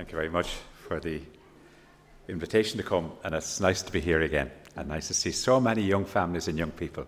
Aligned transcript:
Thank 0.00 0.12
you 0.12 0.16
very 0.16 0.30
much 0.30 0.56
for 0.88 0.98
the 0.98 1.20
invitation 2.26 2.78
to 2.78 2.82
come, 2.82 3.12
and 3.22 3.34
it's 3.34 3.60
nice 3.60 3.82
to 3.82 3.92
be 3.92 4.00
here 4.00 4.22
again, 4.22 4.50
and 4.74 4.88
nice 4.88 5.08
to 5.08 5.14
see 5.14 5.30
so 5.30 5.60
many 5.60 5.82
young 5.82 6.06
families 6.06 6.48
and 6.48 6.56
young 6.56 6.70
people. 6.70 7.06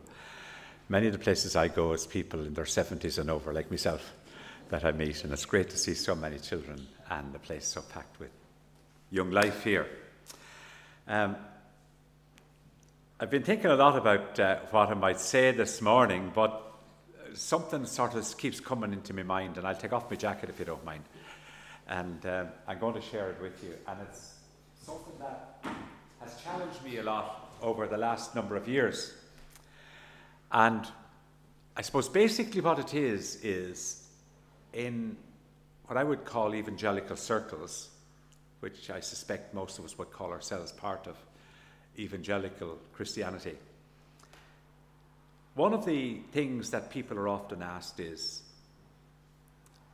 Many 0.90 1.06
of 1.06 1.14
the 1.14 1.18
places 1.18 1.56
I 1.56 1.68
go, 1.68 1.94
it's 1.94 2.06
people 2.06 2.40
in 2.40 2.52
their 2.52 2.66
70s 2.66 3.16
and 3.16 3.30
over, 3.30 3.50
like 3.54 3.70
myself, 3.70 4.12
that 4.68 4.84
I 4.84 4.92
meet, 4.92 5.24
and 5.24 5.32
it's 5.32 5.46
great 5.46 5.70
to 5.70 5.78
see 5.78 5.94
so 5.94 6.14
many 6.14 6.38
children 6.38 6.86
and 7.08 7.32
the 7.32 7.38
place 7.38 7.66
so 7.66 7.80
packed 7.80 8.20
with 8.20 8.28
young 9.10 9.30
life 9.30 9.64
here. 9.64 9.86
Um, 11.08 11.36
I've 13.18 13.30
been 13.30 13.42
thinking 13.42 13.70
a 13.70 13.76
lot 13.76 13.96
about 13.96 14.38
uh, 14.38 14.58
what 14.70 14.90
I 14.90 14.94
might 14.94 15.18
say 15.18 15.50
this 15.52 15.80
morning, 15.80 16.30
but 16.34 16.62
something 17.32 17.86
sort 17.86 18.16
of 18.16 18.36
keeps 18.36 18.60
coming 18.60 18.92
into 18.92 19.14
my 19.14 19.22
mind, 19.22 19.56
and 19.56 19.66
I'll 19.66 19.74
take 19.74 19.94
off 19.94 20.10
my 20.10 20.16
jacket 20.16 20.50
if 20.50 20.58
you 20.58 20.66
don't 20.66 20.84
mind. 20.84 21.04
And 21.92 22.24
um, 22.24 22.48
I'm 22.66 22.78
going 22.78 22.94
to 22.94 23.02
share 23.02 23.28
it 23.28 23.42
with 23.42 23.62
you. 23.62 23.74
And 23.86 23.98
it's 24.08 24.36
something 24.82 25.12
that 25.18 25.58
has 26.20 26.40
challenged 26.42 26.82
me 26.82 26.96
a 26.96 27.02
lot 27.02 27.52
over 27.60 27.86
the 27.86 27.98
last 27.98 28.34
number 28.34 28.56
of 28.56 28.66
years. 28.66 29.12
And 30.50 30.86
I 31.76 31.82
suppose 31.82 32.08
basically 32.08 32.62
what 32.62 32.78
it 32.78 32.94
is, 32.94 33.44
is 33.44 34.08
in 34.72 35.18
what 35.84 35.98
I 35.98 36.04
would 36.04 36.24
call 36.24 36.54
evangelical 36.54 37.16
circles, 37.16 37.90
which 38.60 38.88
I 38.88 39.00
suspect 39.00 39.52
most 39.52 39.78
of 39.78 39.84
us 39.84 39.98
would 39.98 40.12
call 40.12 40.30
ourselves 40.30 40.72
part 40.72 41.06
of 41.06 41.16
evangelical 41.98 42.78
Christianity. 42.94 43.58
One 45.56 45.74
of 45.74 45.84
the 45.84 46.20
things 46.32 46.70
that 46.70 46.88
people 46.88 47.18
are 47.18 47.28
often 47.28 47.60
asked 47.60 48.00
is 48.00 48.40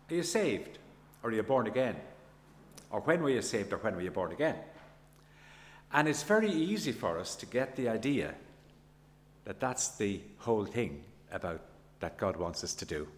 Are 0.08 0.14
you 0.14 0.22
saved? 0.22 0.78
Are 1.22 1.32
you 1.32 1.42
born 1.42 1.66
again? 1.66 1.96
Or 2.90 3.00
when 3.00 3.22
were 3.22 3.30
you 3.30 3.42
saved? 3.42 3.72
Or 3.72 3.78
when 3.78 3.95
were 3.95 4.02
you 4.02 4.10
born 4.10 4.32
again? 4.32 4.56
And 5.92 6.06
it's 6.06 6.22
very 6.22 6.50
easy 6.50 6.92
for 6.92 7.19
us 7.19 7.34
to 7.36 7.47
get 7.47 7.77
the 7.77 7.88
idea 7.88 8.34
that 9.44 9.61
that's 9.61 9.96
the 9.96 10.20
whole 10.39 10.64
thing 10.64 11.02
about 11.33 11.61
that 12.00 12.19
God 12.19 12.36
wants 12.36 12.62
us 12.62 12.74
to 12.74 12.84
do. 12.84 13.08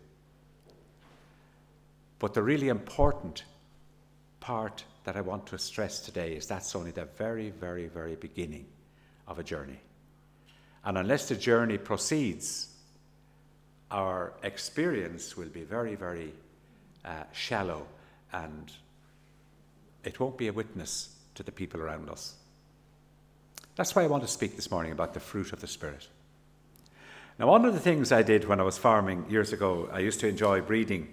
But 2.19 2.35
the 2.35 2.43
really 2.43 2.69
important 2.69 3.45
part 4.39 4.85
that 5.05 5.17
I 5.17 5.21
want 5.21 5.47
to 5.49 5.59
stress 5.59 6.01
today 6.01 6.33
is 6.35 6.47
that's 6.47 6.75
only 6.77 6.91
the 6.91 7.07
very, 7.17 7.51
very, 7.51 7.89
very 7.89 8.15
beginning 8.15 8.67
of 9.27 9.39
a 9.39 9.43
journey. 9.43 9.81
And 10.85 10.97
unless 10.97 11.29
the 11.29 11.37
journey 11.37 11.79
proceeds, 11.79 12.69
our 13.91 14.35
experience 14.43 15.37
will 15.37 15.49
be 15.49 15.63
very, 15.63 15.95
very 15.95 16.33
uh, 17.05 17.25
shallow 17.33 17.87
and 18.33 18.73
it 20.05 20.19
won't 20.19 20.39
be 20.39 20.49
a 20.49 20.53
witness 20.53 21.15
to 21.35 21.43
the 21.43 21.53
people 21.53 21.81
around 21.81 22.09
us. 22.09 22.35
That's 23.77 23.95
why 23.95 24.05
I 24.05 24.07
want 24.07 24.23
to 24.23 24.29
speak 24.29 24.57
this 24.57 24.71
morning 24.71 24.93
about 24.93 25.15
the 25.15 25.21
fruit 25.21 25.53
of 25.53 25.61
the 25.61 25.67
Spirit. 25.67 26.07
Now, 27.39 27.47
one 27.47 27.65
of 27.65 27.73
the 27.73 27.81
things 27.81 28.13
I 28.13 28.23
did 28.23 28.45
when 28.45 28.61
I 28.61 28.65
was 28.65 28.77
farming 28.77 29.27
years 29.31 29.53
ago, 29.53 29.89
I 29.91 30.01
used 30.01 30.21
to 30.21 30.29
enjoy 30.29 30.61
breeding 30.61 31.09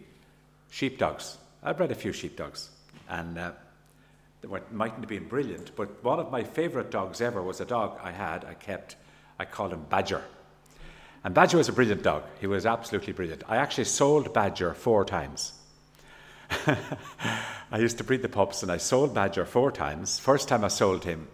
sheepdogs. 0.69 1.37
I 1.63 1.71
bred 1.71 1.91
a 1.91 1.95
few 1.95 2.11
sheepdogs, 2.11 2.69
and 3.09 3.37
uh, 3.37 3.51
they 4.41 4.49
mightn't 4.71 4.99
have 4.99 5.07
been 5.07 5.27
brilliant, 5.27 5.75
but 5.75 6.03
one 6.03 6.19
of 6.19 6.29
my 6.29 6.43
favourite 6.43 6.91
dogs 6.91 7.21
ever 7.21 7.41
was 7.41 7.61
a 7.61 7.65
dog 7.65 7.97
I 8.03 8.11
had, 8.11 8.43
I 8.43 8.53
kept 8.53 8.97
I 9.39 9.45
called 9.45 9.71
him 9.71 9.85
Badger. 9.89 10.23
And 11.23 11.33
Badger 11.33 11.57
was 11.57 11.69
a 11.69 11.73
brilliant 11.73 12.03
dog. 12.03 12.23
He 12.39 12.47
was 12.47 12.65
absolutely 12.65 13.13
brilliant. 13.13 13.43
I 13.47 13.57
actually 13.57 13.85
sold 13.85 14.33
Badger 14.33 14.73
four 14.73 15.05
times. 15.05 15.53
I 17.71 17.79
used 17.79 17.97
to 17.97 18.03
breed 18.03 18.21
the 18.21 18.29
pups 18.29 18.63
and 18.63 18.71
I 18.71 18.77
sold 18.77 19.13
Badger 19.13 19.45
four 19.45 19.71
times. 19.71 20.19
First 20.19 20.47
time 20.47 20.63
I 20.63 20.69
sold 20.69 21.03
him, 21.03 21.27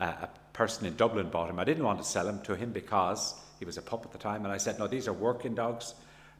uh, 0.00 0.12
a 0.22 0.28
person 0.52 0.86
in 0.86 0.96
Dublin 0.96 1.28
bought 1.30 1.50
him. 1.50 1.58
I 1.58 1.64
didn't 1.64 1.84
want 1.84 1.98
to 1.98 2.04
sell 2.04 2.28
him 2.28 2.40
to 2.42 2.54
him 2.54 2.72
because 2.72 3.34
he 3.58 3.64
was 3.64 3.78
a 3.78 3.82
pup 3.82 4.04
at 4.04 4.12
the 4.12 4.18
time. 4.18 4.44
And 4.44 4.52
I 4.52 4.58
said, 4.58 4.78
No, 4.78 4.86
these 4.86 5.08
are 5.08 5.12
working 5.12 5.54
dogs. 5.54 5.94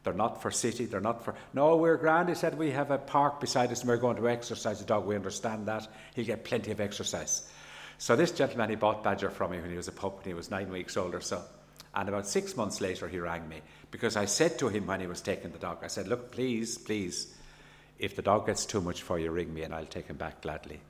They're 0.04 0.12
not 0.12 0.42
for 0.42 0.50
city. 0.50 0.86
They're 0.86 1.00
not 1.00 1.24
for. 1.24 1.34
No, 1.54 1.76
we're 1.76 1.96
grand. 1.96 2.28
He 2.28 2.34
said, 2.34 2.58
We 2.58 2.70
have 2.70 2.90
a 2.90 2.98
park 2.98 3.40
beside 3.40 3.70
us 3.70 3.80
and 3.80 3.88
we're 3.88 3.96
going 3.96 4.16
to 4.16 4.28
exercise 4.28 4.78
the 4.78 4.84
dog. 4.84 5.06
We 5.06 5.16
understand 5.16 5.66
that. 5.66 5.88
He'll 6.14 6.24
get 6.24 6.44
plenty 6.44 6.70
of 6.70 6.80
exercise. 6.80 7.48
So 7.98 8.16
this 8.16 8.32
gentleman, 8.32 8.70
he 8.70 8.76
bought 8.76 9.04
Badger 9.04 9.30
from 9.30 9.52
me 9.52 9.60
when 9.60 9.70
he 9.70 9.76
was 9.76 9.88
a 9.88 9.92
pup 9.92 10.16
when 10.16 10.26
he 10.26 10.34
was 10.34 10.50
nine 10.50 10.70
weeks 10.70 10.96
old 10.96 11.14
or 11.14 11.20
so. 11.20 11.42
And 11.94 12.08
about 12.08 12.26
six 12.26 12.56
months 12.56 12.80
later, 12.80 13.06
he 13.06 13.18
rang 13.18 13.48
me 13.48 13.60
because 13.90 14.16
I 14.16 14.24
said 14.24 14.58
to 14.58 14.68
him 14.68 14.86
when 14.86 15.00
he 15.00 15.06
was 15.06 15.20
taking 15.20 15.52
the 15.52 15.58
dog, 15.58 15.78
I 15.82 15.86
said, 15.86 16.08
Look, 16.08 16.32
please, 16.32 16.78
please, 16.78 17.34
if 17.98 18.16
the 18.16 18.22
dog 18.22 18.46
gets 18.46 18.66
too 18.66 18.80
much 18.80 19.02
for 19.02 19.18
you, 19.18 19.30
ring 19.30 19.52
me 19.52 19.62
and 19.62 19.74
I'll 19.74 19.86
take 19.86 20.06
him 20.06 20.16
back 20.16 20.42
gladly. 20.42 20.80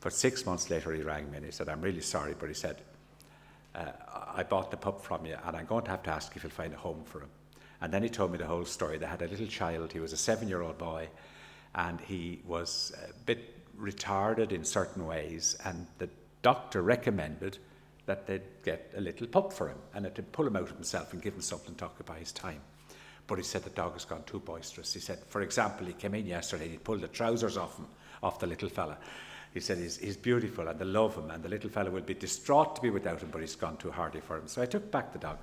But 0.00 0.12
six 0.12 0.46
months 0.46 0.70
later, 0.70 0.92
he 0.92 1.02
rang 1.02 1.30
me 1.30 1.36
and 1.36 1.46
he 1.46 1.52
said, 1.52 1.68
I'm 1.68 1.82
really 1.82 2.00
sorry, 2.00 2.34
but 2.38 2.48
he 2.48 2.54
said, 2.54 2.80
uh, 3.74 3.92
I 4.34 4.42
bought 4.42 4.70
the 4.70 4.76
pup 4.76 5.02
from 5.02 5.26
you 5.26 5.36
and 5.44 5.56
I'm 5.56 5.66
going 5.66 5.84
to 5.84 5.90
have 5.90 6.02
to 6.04 6.10
ask 6.10 6.34
if 6.36 6.42
you'll 6.42 6.50
find 6.50 6.72
a 6.72 6.78
home 6.78 7.02
for 7.04 7.20
him. 7.20 7.28
And 7.82 7.92
then 7.92 8.02
he 8.02 8.08
told 8.08 8.32
me 8.32 8.38
the 8.38 8.46
whole 8.46 8.64
story. 8.64 8.98
They 8.98 9.06
had 9.06 9.22
a 9.22 9.28
little 9.28 9.46
child, 9.46 9.92
he 9.92 10.00
was 10.00 10.12
a 10.12 10.16
seven 10.16 10.48
year 10.48 10.62
old 10.62 10.78
boy, 10.78 11.08
and 11.74 12.00
he 12.00 12.40
was 12.46 12.92
a 13.08 13.12
bit 13.24 13.56
retarded 13.78 14.52
in 14.52 14.64
certain 14.64 15.06
ways, 15.06 15.56
and 15.64 15.86
the 15.98 16.08
doctor 16.42 16.82
recommended 16.82 17.58
that 18.06 18.26
they'd 18.26 18.42
get 18.64 18.92
a 18.96 19.00
little 19.00 19.26
pup 19.26 19.52
for 19.52 19.68
him 19.68 19.78
and 19.94 20.04
it 20.04 20.16
would 20.16 20.32
pull 20.32 20.46
him 20.46 20.56
out 20.56 20.62
of 20.62 20.70
himself 20.70 21.12
and 21.12 21.22
give 21.22 21.34
him 21.34 21.40
something 21.40 21.74
to 21.76 21.84
occupy 21.84 22.18
his 22.18 22.32
time. 22.32 22.60
But 23.30 23.38
he 23.38 23.44
said 23.44 23.62
the 23.62 23.70
dog 23.70 23.92
has 23.92 24.04
gone 24.04 24.24
too 24.26 24.40
boisterous. 24.40 24.92
He 24.92 24.98
said, 24.98 25.20
for 25.28 25.40
example, 25.42 25.86
he 25.86 25.92
came 25.92 26.16
in 26.16 26.26
yesterday, 26.26 26.66
he 26.66 26.78
pulled 26.78 27.00
the 27.00 27.06
trousers 27.06 27.56
off 27.56 27.78
him, 27.78 27.86
off 28.24 28.40
the 28.40 28.48
little 28.48 28.68
fella. 28.68 28.98
He 29.54 29.60
said 29.60 29.78
he's, 29.78 29.98
he's 29.98 30.16
beautiful 30.16 30.66
and 30.66 30.76
they 30.76 30.84
love 30.84 31.14
him 31.14 31.30
and 31.30 31.40
the 31.40 31.48
little 31.48 31.70
fella 31.70 31.92
will 31.92 32.00
be 32.00 32.14
distraught 32.14 32.74
to 32.74 32.82
be 32.82 32.90
without 32.90 33.20
him, 33.20 33.28
but 33.30 33.40
he's 33.40 33.54
gone 33.54 33.76
too 33.76 33.92
hardy 33.92 34.18
for 34.18 34.36
him. 34.36 34.48
So 34.48 34.62
I 34.62 34.66
took 34.66 34.90
back 34.90 35.12
the 35.12 35.20
dog 35.20 35.38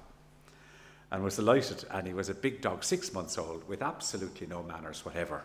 and 1.14 1.24
was 1.24 1.38
delighted. 1.38 1.86
And 1.90 2.06
he 2.06 2.14
was 2.14 2.28
a 2.28 2.34
big 2.34 2.60
dog, 2.60 2.84
six 2.84 3.14
months 3.14 3.38
old, 3.38 3.66
with 3.70 3.82
absolutely 3.82 4.48
no 4.48 4.64
manners 4.64 5.06
whatever. 5.06 5.44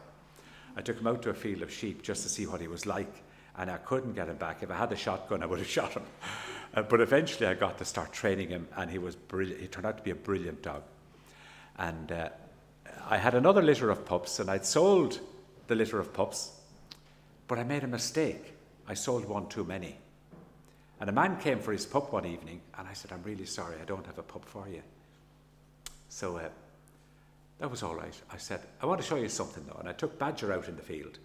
I 0.77 0.81
took 0.81 0.99
him 0.99 1.07
out 1.07 1.23
to 1.23 1.31
a 1.31 1.35
field 1.35 1.63
of 1.63 1.73
sheep 1.73 2.03
just 2.03 2.25
to 2.25 2.29
see 2.29 2.49
what 2.49 2.61
he 2.61 2.67
was 2.67 2.87
like 2.87 3.23
and 3.57 3.71
I 3.71 3.77
couldn't 3.77 4.15
get 4.15 4.29
him 4.29 4.37
back. 4.37 4.65
If 4.65 4.71
I 4.73 4.77
had 4.77 4.91
a 4.91 4.97
shotgun, 4.97 5.45
I 5.45 5.47
would 5.47 5.61
have 5.61 5.69
shot 5.79 5.93
him. 5.93 6.03
Uh, 6.75 6.83
but 6.83 7.01
eventually, 7.01 7.47
I 7.47 7.55
got 7.55 7.79
to 7.79 7.85
start 7.85 8.13
training 8.13 8.49
him, 8.49 8.67
and 8.77 8.91
he 8.91 8.99
was 8.99 9.15
brilliant. 9.15 9.61
He 9.61 9.69
turned 9.69 9.87
out 9.87 9.99
to 9.99 10.03
be 10.03 10.11
a 10.11 10.17
brilliant 10.17 10.63
dog. 10.63 10.83
And 11.79 12.13
uh, 12.13 12.29
I 13.09 13.17
had 13.19 13.35
another 13.35 13.63
litter 13.63 13.91
of 13.91 14.05
pups, 14.05 14.39
and 14.39 14.51
I'd 14.51 14.67
sold 14.67 15.21
the 15.67 15.75
litter 15.75 15.99
of 15.99 16.13
pups, 16.13 16.53
but 17.49 17.59
I 17.59 17.65
made 17.65 17.85
a 17.85 17.89
mistake. 17.89 18.55
I 18.87 18.95
sold 18.95 19.25
one 19.25 19.49
too 19.49 19.65
many. 19.65 19.97
And 21.01 21.09
a 21.09 21.13
man 21.13 21.41
came 21.41 21.59
for 21.59 21.73
his 21.73 21.87
pup 21.87 22.13
one 22.13 22.27
evening, 22.27 22.61
and 22.79 22.87
I 22.87 22.93
said, 22.93 23.13
I'm 23.13 23.23
really 23.23 23.47
sorry, 23.47 23.77
I 23.81 23.85
don't 23.85 24.07
have 24.07 24.19
a 24.19 24.23
pup 24.23 24.45
for 24.45 24.69
you. 24.69 24.83
So 26.09 26.37
uh, 26.37 26.49
that 27.59 27.71
was 27.71 27.83
all 27.83 27.95
right. 27.95 28.15
I 28.31 28.37
said, 28.37 28.61
I 28.81 28.87
want 28.87 29.01
to 29.01 29.07
show 29.07 29.17
you 29.17 29.29
something, 29.29 29.65
though. 29.67 29.79
And 29.79 29.89
I 29.89 29.93
took 29.93 30.19
Badger 30.19 30.53
out 30.53 30.69
in 30.69 30.77
the 30.77 30.83
field 30.83 31.19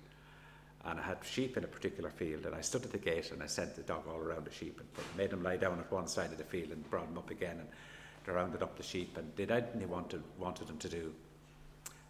and 0.87 0.99
I 0.99 1.03
had 1.03 1.17
sheep 1.23 1.57
in 1.57 1.63
a 1.65 1.67
particular 1.67 2.09
field, 2.09 2.45
and 2.45 2.55
I 2.55 2.61
stood 2.61 2.83
at 2.83 2.91
the 2.91 2.97
gate 2.97 3.31
and 3.31 3.43
I 3.43 3.47
sent 3.47 3.75
the 3.75 3.81
dog 3.81 4.07
all 4.07 4.19
around 4.19 4.45
the 4.45 4.53
sheep 4.53 4.79
and 4.79 5.17
made 5.17 5.33
him 5.33 5.43
lie 5.43 5.57
down 5.57 5.79
at 5.79 5.91
one 5.91 6.07
side 6.07 6.31
of 6.31 6.37
the 6.37 6.45
field 6.45 6.71
and 6.71 6.89
brought 6.89 7.07
him 7.07 7.17
up 7.17 7.29
again 7.29 7.59
and 7.59 7.67
rounded 8.33 8.61
up 8.61 8.77
the 8.77 8.83
sheep 8.83 9.17
and 9.17 9.35
did 9.35 9.51
anything 9.51 9.79
he 9.79 9.85
wanted, 9.85 10.23
wanted 10.37 10.69
him 10.69 10.77
to 10.77 10.89
do. 10.89 11.13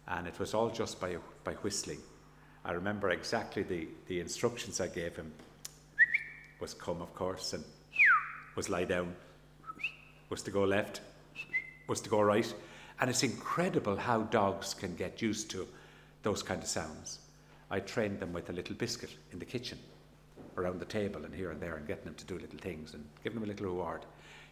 And 0.06 0.26
it 0.26 0.38
was 0.38 0.54
all 0.54 0.70
just 0.70 1.00
by, 1.00 1.16
by 1.44 1.52
whistling. 1.54 1.98
I 2.64 2.72
remember 2.72 3.10
exactly 3.10 3.62
the, 3.62 3.88
the 4.06 4.20
instructions 4.20 4.80
I 4.80 4.88
gave 4.88 5.16
him 5.16 5.32
was 6.60 6.74
come, 6.74 7.00
of 7.00 7.14
course, 7.14 7.52
and 7.52 7.64
was 8.56 8.68
lie 8.68 8.84
down, 8.84 9.14
was 10.28 10.42
to 10.42 10.50
go 10.50 10.64
left, 10.64 11.00
was 11.86 12.00
to 12.00 12.10
go 12.10 12.20
right. 12.20 12.52
And 13.00 13.08
it's 13.08 13.22
incredible 13.22 13.96
how 13.96 14.22
dogs 14.22 14.74
can 14.74 14.96
get 14.96 15.22
used 15.22 15.50
to 15.52 15.68
those 16.22 16.42
kind 16.42 16.62
of 16.62 16.68
sounds. 16.68 17.20
I 17.70 17.80
trained 17.80 18.18
them 18.18 18.32
with 18.32 18.50
a 18.50 18.52
little 18.52 18.74
biscuit 18.74 19.14
in 19.32 19.38
the 19.38 19.44
kitchen 19.44 19.78
around 20.56 20.80
the 20.80 20.86
table 20.86 21.24
and 21.24 21.34
here 21.34 21.50
and 21.50 21.60
there 21.60 21.76
and 21.76 21.86
getting 21.86 22.06
them 22.06 22.14
to 22.14 22.24
do 22.24 22.38
little 22.38 22.58
things 22.58 22.94
and 22.94 23.04
giving 23.22 23.38
them 23.38 23.48
a 23.48 23.52
little 23.52 23.66
reward. 23.66 24.04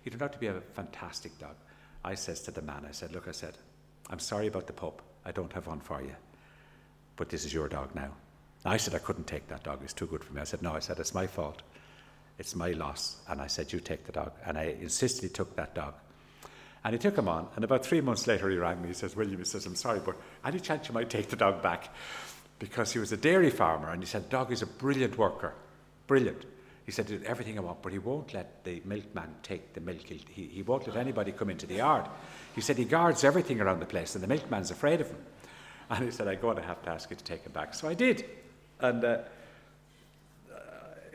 He 0.06 0.11
turned 0.11 0.23
out 0.23 0.32
to 0.35 0.38
be 0.38 0.47
a 0.47 0.61
fantastic 0.75 1.37
dog. 1.41 1.56
I 2.05 2.14
says 2.14 2.41
to 2.43 2.53
the 2.53 2.62
man, 2.62 2.87
I 2.88 2.93
said, 2.93 3.11
look, 3.11 3.26
I 3.26 3.32
said, 3.32 3.55
I'm 4.08 4.20
sorry 4.20 4.47
about 4.47 4.69
the 4.69 4.73
pup. 4.73 5.03
I 5.25 5.32
don't 5.32 5.53
have 5.53 5.67
one 5.67 5.81
for 5.81 6.00
you. 6.00 6.14
But 7.17 7.29
this 7.29 7.44
is 7.44 7.53
your 7.53 7.67
dog 7.67 7.93
now. 7.93 8.12
I 8.64 8.76
said 8.76 8.94
I 8.94 8.99
couldn't 8.99 9.26
take 9.26 9.49
that 9.49 9.64
dog. 9.64 9.81
It's 9.82 9.93
too 9.93 10.06
good 10.06 10.23
for 10.23 10.32
me. 10.32 10.41
I 10.41 10.44
said, 10.44 10.62
no, 10.62 10.75
I 10.75 10.79
said, 10.79 11.00
it's 11.00 11.12
my 11.12 11.26
fault. 11.26 11.62
It's 12.38 12.55
my 12.55 12.70
loss. 12.70 13.17
And 13.29 13.41
I 13.41 13.49
said, 13.49 13.73
you 13.73 13.81
take 13.81 14.06
the 14.06 14.12
dog. 14.12 14.31
And 14.44 14.56
I 14.56 14.76
insisted 14.81 15.25
he 15.25 15.29
took 15.29 15.56
that 15.56 15.75
dog. 15.75 15.94
And 16.85 16.93
he 16.93 17.00
took 17.00 17.19
him 17.19 17.26
on. 17.26 17.49
And 17.56 17.64
about 17.64 17.85
three 17.85 18.00
months 18.00 18.29
later, 18.29 18.49
he 18.49 18.59
rang 18.59 18.81
me. 18.81 18.87
He 18.87 18.94
says, 18.94 19.17
William, 19.17 19.38
he 19.38 19.44
says, 19.44 19.67
I'm 19.67 19.75
sorry, 19.75 19.99
but 19.99 20.14
any 20.44 20.61
chance 20.61 20.87
you 20.87 20.94
might 20.94 21.11
take 21.11 21.31
the 21.31 21.37
dog 21.37 21.62
back? 21.62 21.91
because 22.59 22.93
he 22.93 22.99
was 22.99 23.12
a 23.12 23.17
dairy 23.17 23.50
farmer 23.50 23.91
and 23.91 24.02
he 24.02 24.06
said, 24.06 24.29
Dog 24.29 24.52
is 24.52 24.62
a 24.62 24.67
brilliant 24.67 25.19
worker, 25.19 25.55
brilliant. 26.06 26.44
He 26.87 26.93
said, 26.93 27.06
did 27.06 27.25
everything 27.25 27.59
I 27.59 27.62
want, 27.62 27.83
but 27.83 27.93
he 27.93 27.99
won't 27.99 28.33
let 28.33 28.62
the 28.62 28.81
milkman 28.85 29.35
take 29.43 29.75
the 29.75 29.81
milk. 29.81 30.05
He, 30.05 30.44
he, 30.44 30.62
won't 30.62 30.87
let 30.87 30.97
anybody 30.97 31.33
come 31.33 31.50
into 31.50 31.67
the 31.67 31.75
yard. 31.75 32.06
He 32.55 32.61
said 32.61 32.79
he 32.79 32.85
guards 32.85 33.25
everything 33.25 33.61
around 33.61 33.81
the 33.81 33.87
place 33.87 34.15
and 34.15 34.23
the 34.23 34.29
milkman's 34.29 34.71
afraid 34.71 35.00
of 35.00 35.09
him. 35.09 35.19
And 35.91 36.05
he 36.05 36.11
said, 36.12 36.29
I'm 36.29 36.41
going 36.41 36.56
to 36.56 36.62
have 36.62 36.83
to 36.85 36.91
ask 36.91 37.11
you 37.11 37.17
to 37.17 37.25
take 37.25 37.43
him 37.43 37.53
back. 37.53 37.75
So 37.75 37.88
I 37.88 37.94
did. 37.94 38.25
And 38.79 39.05
uh, 39.05 39.19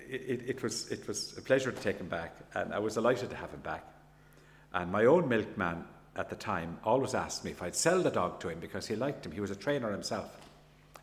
it, 0.09 0.43
it, 0.47 0.63
was, 0.63 0.91
it 0.91 1.07
was 1.07 1.37
a 1.37 1.41
pleasure 1.41 1.71
to 1.71 1.81
take 1.81 1.97
him 1.97 2.07
back, 2.07 2.35
and 2.53 2.73
I 2.73 2.79
was 2.79 2.95
delighted 2.95 3.29
to 3.29 3.35
have 3.37 3.51
him 3.51 3.61
back. 3.61 3.85
And 4.73 4.91
my 4.91 5.05
own 5.05 5.29
milkman 5.29 5.85
at 6.17 6.29
the 6.29 6.35
time 6.35 6.77
always 6.83 7.13
asked 7.13 7.45
me 7.45 7.51
if 7.51 7.61
I'd 7.61 7.75
sell 7.75 8.01
the 8.01 8.11
dog 8.11 8.41
to 8.41 8.49
him 8.49 8.59
because 8.59 8.87
he 8.87 8.95
liked 8.95 9.25
him. 9.25 9.31
He 9.31 9.39
was 9.39 9.51
a 9.51 9.55
trainer 9.55 9.91
himself. 9.91 10.37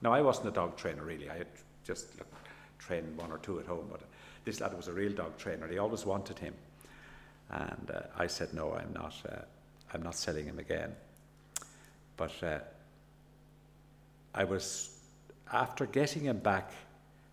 Now, 0.03 0.13
I 0.13 0.21
wasn't 0.21 0.49
a 0.49 0.51
dog 0.51 0.77
trainer 0.77 1.03
really, 1.03 1.31
I 1.31 1.45
just 1.85 2.07
trained 2.79 3.17
one 3.17 3.33
or 3.33 3.39
two 3.39 3.59
at 3.61 3.67
home, 3.67 3.87
but 3.91 4.03
this 4.49 4.63
lad 4.63 4.75
was 4.75 4.89
a 4.89 4.93
real 4.95 5.13
dog 5.13 5.37
trainer. 5.37 5.69
He 5.69 5.77
always 5.77 6.07
wanted 6.07 6.39
him. 6.39 6.55
And 7.51 7.91
uh, 7.93 8.01
I 8.17 8.27
said, 8.29 8.55
no, 8.55 8.73
I'm 8.73 8.95
not, 8.95 9.15
uh, 9.31 9.43
I'm 9.93 10.03
not 10.03 10.15
selling 10.15 10.47
him 10.47 10.59
again. 10.59 10.95
But 12.17 12.33
uh, 12.43 12.61
I 14.35 14.45
was, 14.45 14.89
after 15.53 15.85
getting 15.85 16.23
him 16.23 16.39
back 16.39 16.73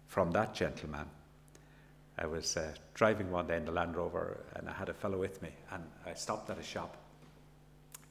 from 0.07 0.31
that 0.31 0.53
gentleman, 0.53 1.05
I 2.17 2.25
was 2.25 2.57
uh, 2.57 2.73
driving 2.93 3.31
one 3.31 3.47
day 3.47 3.55
in 3.55 3.65
the 3.65 3.71
Land 3.71 3.95
Rover 3.95 4.41
and 4.55 4.67
I 4.69 4.73
had 4.73 4.89
a 4.89 4.93
fellow 4.93 5.17
with 5.17 5.41
me 5.41 5.51
and 5.71 5.83
I 6.05 6.15
stopped 6.15 6.49
at 6.49 6.59
a 6.59 6.63
shop 6.63 6.97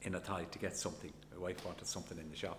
in 0.01 0.15
Athy 0.15 0.51
to 0.51 0.59
get 0.59 0.79
something. 0.79 1.13
My 1.35 1.43
wife 1.43 1.63
wanted 1.67 1.87
something 1.87 2.17
in 2.17 2.31
the 2.31 2.37
shop. 2.37 2.59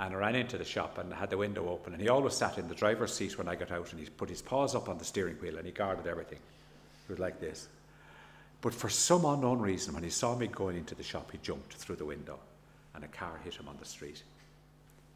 And 0.00 0.14
I 0.14 0.16
ran 0.16 0.36
into 0.36 0.58
the 0.58 0.64
shop 0.64 0.98
and 0.98 1.12
had 1.12 1.30
the 1.30 1.36
window 1.36 1.68
open 1.68 1.92
and 1.92 2.00
he 2.00 2.08
always 2.08 2.34
sat 2.34 2.58
in 2.58 2.68
the 2.68 2.74
driver's 2.74 3.12
seat 3.12 3.36
when 3.36 3.48
I 3.48 3.56
got 3.56 3.72
out 3.72 3.90
and 3.92 4.00
he 4.00 4.08
put 4.08 4.28
his 4.28 4.42
paws 4.42 4.74
up 4.74 4.88
on 4.88 4.98
the 4.98 5.04
steering 5.04 5.36
wheel 5.36 5.56
and 5.56 5.66
he 5.66 5.72
guarded 5.72 6.06
everything. 6.06 6.38
It 6.38 7.10
was 7.10 7.18
like 7.18 7.40
this. 7.40 7.68
But 8.60 8.74
for 8.74 8.88
some 8.88 9.24
unknown 9.24 9.60
reason, 9.60 9.94
when 9.94 10.02
he 10.02 10.10
saw 10.10 10.36
me 10.36 10.46
going 10.46 10.76
into 10.76 10.94
the 10.94 11.02
shop, 11.02 11.30
he 11.32 11.38
jumped 11.38 11.74
through 11.74 11.96
the 11.96 12.04
window 12.04 12.38
and 12.94 13.04
a 13.04 13.08
car 13.08 13.40
hit 13.44 13.54
him 13.54 13.68
on 13.68 13.76
the 13.78 13.84
street. 13.84 14.22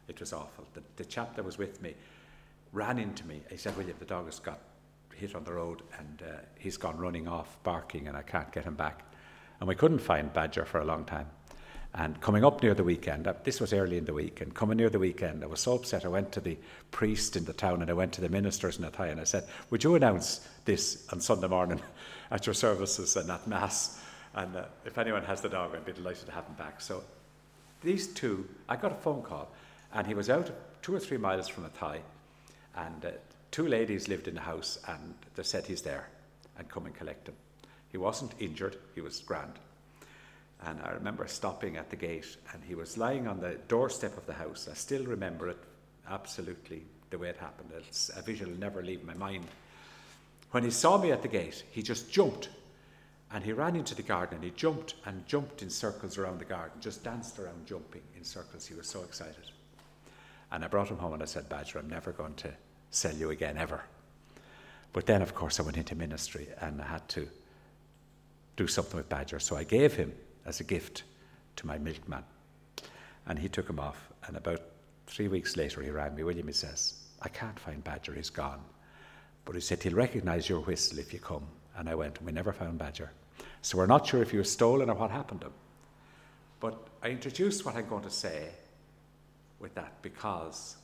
It 0.07 0.19
was 0.19 0.33
awful. 0.33 0.65
The, 0.73 0.81
the 0.97 1.05
chap 1.05 1.35
that 1.35 1.45
was 1.45 1.57
with 1.57 1.81
me 1.81 1.93
ran 2.71 2.99
into 2.99 3.25
me. 3.25 3.41
He 3.49 3.57
said, 3.57 3.75
William, 3.77 3.95
the 3.99 4.05
dog 4.05 4.25
has 4.25 4.39
got 4.39 4.59
hit 5.13 5.35
on 5.35 5.43
the 5.43 5.53
road 5.53 5.81
and 5.97 6.23
uh, 6.23 6.37
he's 6.57 6.77
gone 6.77 6.97
running 6.97 7.27
off, 7.27 7.57
barking, 7.63 8.07
and 8.07 8.17
I 8.17 8.21
can't 8.21 8.51
get 8.51 8.65
him 8.65 8.75
back. 8.75 9.03
And 9.59 9.67
we 9.67 9.75
couldn't 9.75 9.99
find 9.99 10.31
Badger 10.33 10.65
for 10.65 10.79
a 10.79 10.85
long 10.85 11.05
time. 11.05 11.27
And 11.95 12.19
coming 12.21 12.43
up 12.43 12.63
near 12.63 12.73
the 12.73 12.83
weekend, 12.83 13.27
uh, 13.27 13.33
this 13.43 13.61
was 13.61 13.71
early 13.71 13.97
in 13.97 14.05
the 14.05 14.13
week, 14.13 14.41
and 14.41 14.53
coming 14.55 14.77
near 14.77 14.89
the 14.89 14.97
weekend, 14.97 15.43
I 15.43 15.47
was 15.47 15.59
so 15.59 15.75
upset. 15.75 16.05
I 16.05 16.07
went 16.07 16.31
to 16.31 16.41
the 16.41 16.57
priest 16.89 17.35
in 17.35 17.45
the 17.45 17.53
town 17.53 17.81
and 17.81 17.91
I 17.91 17.93
went 17.93 18.13
to 18.13 18.21
the 18.21 18.29
ministers 18.29 18.79
in 18.79 18.85
Athy 18.85 19.11
and 19.11 19.21
I 19.21 19.25
said, 19.25 19.45
Would 19.69 19.83
you 19.83 19.93
announce 19.93 20.47
this 20.65 21.07
on 21.11 21.21
Sunday 21.21 21.47
morning 21.47 21.79
at 22.31 22.47
your 22.47 22.55
services 22.55 23.15
and 23.15 23.29
at 23.29 23.47
Mass? 23.47 23.99
And 24.33 24.55
uh, 24.55 24.65
if 24.85 24.97
anyone 24.97 25.23
has 25.23 25.41
the 25.41 25.49
dog, 25.49 25.75
I'd 25.75 25.85
be 25.85 25.93
delighted 25.93 26.25
to 26.25 26.31
have 26.31 26.45
him 26.45 26.55
back. 26.55 26.81
So 26.81 27.03
these 27.83 28.07
two, 28.07 28.47
I 28.67 28.75
got 28.75 28.91
a 28.91 28.95
phone 28.95 29.21
call, 29.21 29.51
and 29.93 30.07
he 30.07 30.15
was 30.15 30.31
out 30.31 30.49
two 30.81 30.95
or 30.95 30.99
three 30.99 31.17
miles 31.17 31.47
from 31.47 31.65
Athy, 31.65 31.99
and 32.75 33.05
uh, 33.05 33.11
two 33.51 33.67
ladies 33.67 34.07
lived 34.07 34.27
in 34.27 34.33
the 34.33 34.41
house, 34.41 34.79
and 34.87 35.13
they 35.35 35.43
said 35.43 35.67
he's 35.67 35.83
there, 35.83 36.09
and 36.57 36.67
come 36.69 36.87
and 36.87 36.95
collect 36.95 37.27
him. 37.27 37.35
He 37.89 37.97
wasn't 37.97 38.33
injured, 38.39 38.77
he 38.95 39.01
was 39.01 39.19
grand. 39.19 39.53
And 40.65 40.79
I 40.81 40.91
remember 40.91 41.27
stopping 41.27 41.77
at 41.77 41.89
the 41.89 41.95
gate, 41.95 42.37
and 42.53 42.63
he 42.63 42.75
was 42.75 42.97
lying 42.97 43.27
on 43.27 43.39
the 43.39 43.57
doorstep 43.67 44.17
of 44.17 44.25
the 44.25 44.33
house. 44.33 44.67
I 44.71 44.75
still 44.75 45.03
remember 45.03 45.49
it 45.49 45.57
absolutely 46.09 46.83
the 47.09 47.17
way 47.17 47.29
it 47.29 47.37
happened. 47.37 47.69
It's 47.77 48.09
a 48.15 48.21
visual 48.21 48.51
never 48.57 48.81
leave 48.81 49.03
my 49.03 49.13
mind. 49.13 49.45
When 50.51 50.63
he 50.63 50.71
saw 50.71 50.97
me 50.97 51.11
at 51.11 51.21
the 51.21 51.27
gate, 51.27 51.63
he 51.71 51.81
just 51.81 52.11
jumped 52.11 52.49
and 53.31 53.43
he 53.43 53.51
ran 53.51 53.75
into 53.75 53.95
the 53.95 54.03
garden 54.03 54.35
and 54.35 54.43
he 54.43 54.51
jumped 54.51 54.93
and 55.05 55.25
jumped 55.25 55.63
in 55.63 55.69
circles 55.69 56.19
around 56.19 56.39
the 56.39 56.45
garden, 56.45 56.79
just 56.79 57.03
danced 57.03 57.39
around 57.39 57.65
jumping 57.65 58.03
in 58.15 58.23
circles. 58.23 58.67
He 58.67 58.75
was 58.75 58.87
so 58.87 59.01
excited. 59.01 59.51
And 60.51 60.63
I 60.63 60.67
brought 60.67 60.89
him 60.89 60.97
home 60.97 61.13
and 61.13 61.23
I 61.23 61.25
said, 61.25 61.49
Badger, 61.49 61.79
I'm 61.79 61.89
never 61.89 62.11
going 62.11 62.35
to 62.35 62.51
sell 62.91 63.15
you 63.15 63.31
again, 63.31 63.57
ever. 63.57 63.81
But 64.93 65.07
then, 65.07 65.23
of 65.23 65.33
course, 65.33 65.59
I 65.59 65.63
went 65.63 65.77
into 65.77 65.95
ministry 65.95 66.47
and 66.61 66.79
I 66.79 66.85
had 66.85 67.09
to 67.09 67.27
do 68.55 68.67
something 68.67 68.97
with 68.97 69.09
Badger. 69.09 69.39
So 69.39 69.55
I 69.55 69.63
gave 69.63 69.95
him 69.95 70.13
as 70.45 70.59
a 70.59 70.63
gift 70.63 71.03
to 71.57 71.67
my 71.67 71.77
milkman. 71.77 72.23
And 73.25 73.39
he 73.39 73.49
took 73.49 73.69
him 73.69 73.79
off. 73.79 74.09
And 74.27 74.37
about 74.37 74.61
three 75.07 75.27
weeks 75.27 75.57
later, 75.57 75.81
he 75.81 75.89
rang 75.89 76.15
me. 76.15 76.23
William, 76.23 76.47
he 76.47 76.53
says, 76.53 76.95
I 77.21 77.29
can't 77.29 77.59
find 77.59 77.83
Badger, 77.83 78.13
he's 78.13 78.29
gone. 78.29 78.61
But 79.45 79.55
he 79.55 79.61
said, 79.61 79.83
he'll 79.83 79.93
recognize 79.93 80.49
your 80.49 80.61
whistle 80.61 80.99
if 80.99 81.13
you 81.13 81.19
come. 81.19 81.45
And 81.77 81.89
I 81.89 81.95
went, 81.95 82.17
and 82.17 82.25
we 82.25 82.31
never 82.31 82.53
found 82.53 82.77
Badger. 82.77 83.11
So 83.61 83.77
we're 83.77 83.85
not 83.85 84.05
sure 84.05 84.21
if 84.21 84.31
he 84.31 84.37
was 84.37 84.51
stolen 84.51 84.89
or 84.89 84.95
what 84.95 85.11
happened 85.11 85.41
to 85.41 85.47
him. 85.47 85.53
But 86.59 86.87
I 87.01 87.09
introduced 87.09 87.65
what 87.65 87.75
I'm 87.75 87.87
going 87.87 88.03
to 88.03 88.09
say 88.09 88.49
with 89.59 89.73
that 89.75 90.01
because 90.01 90.77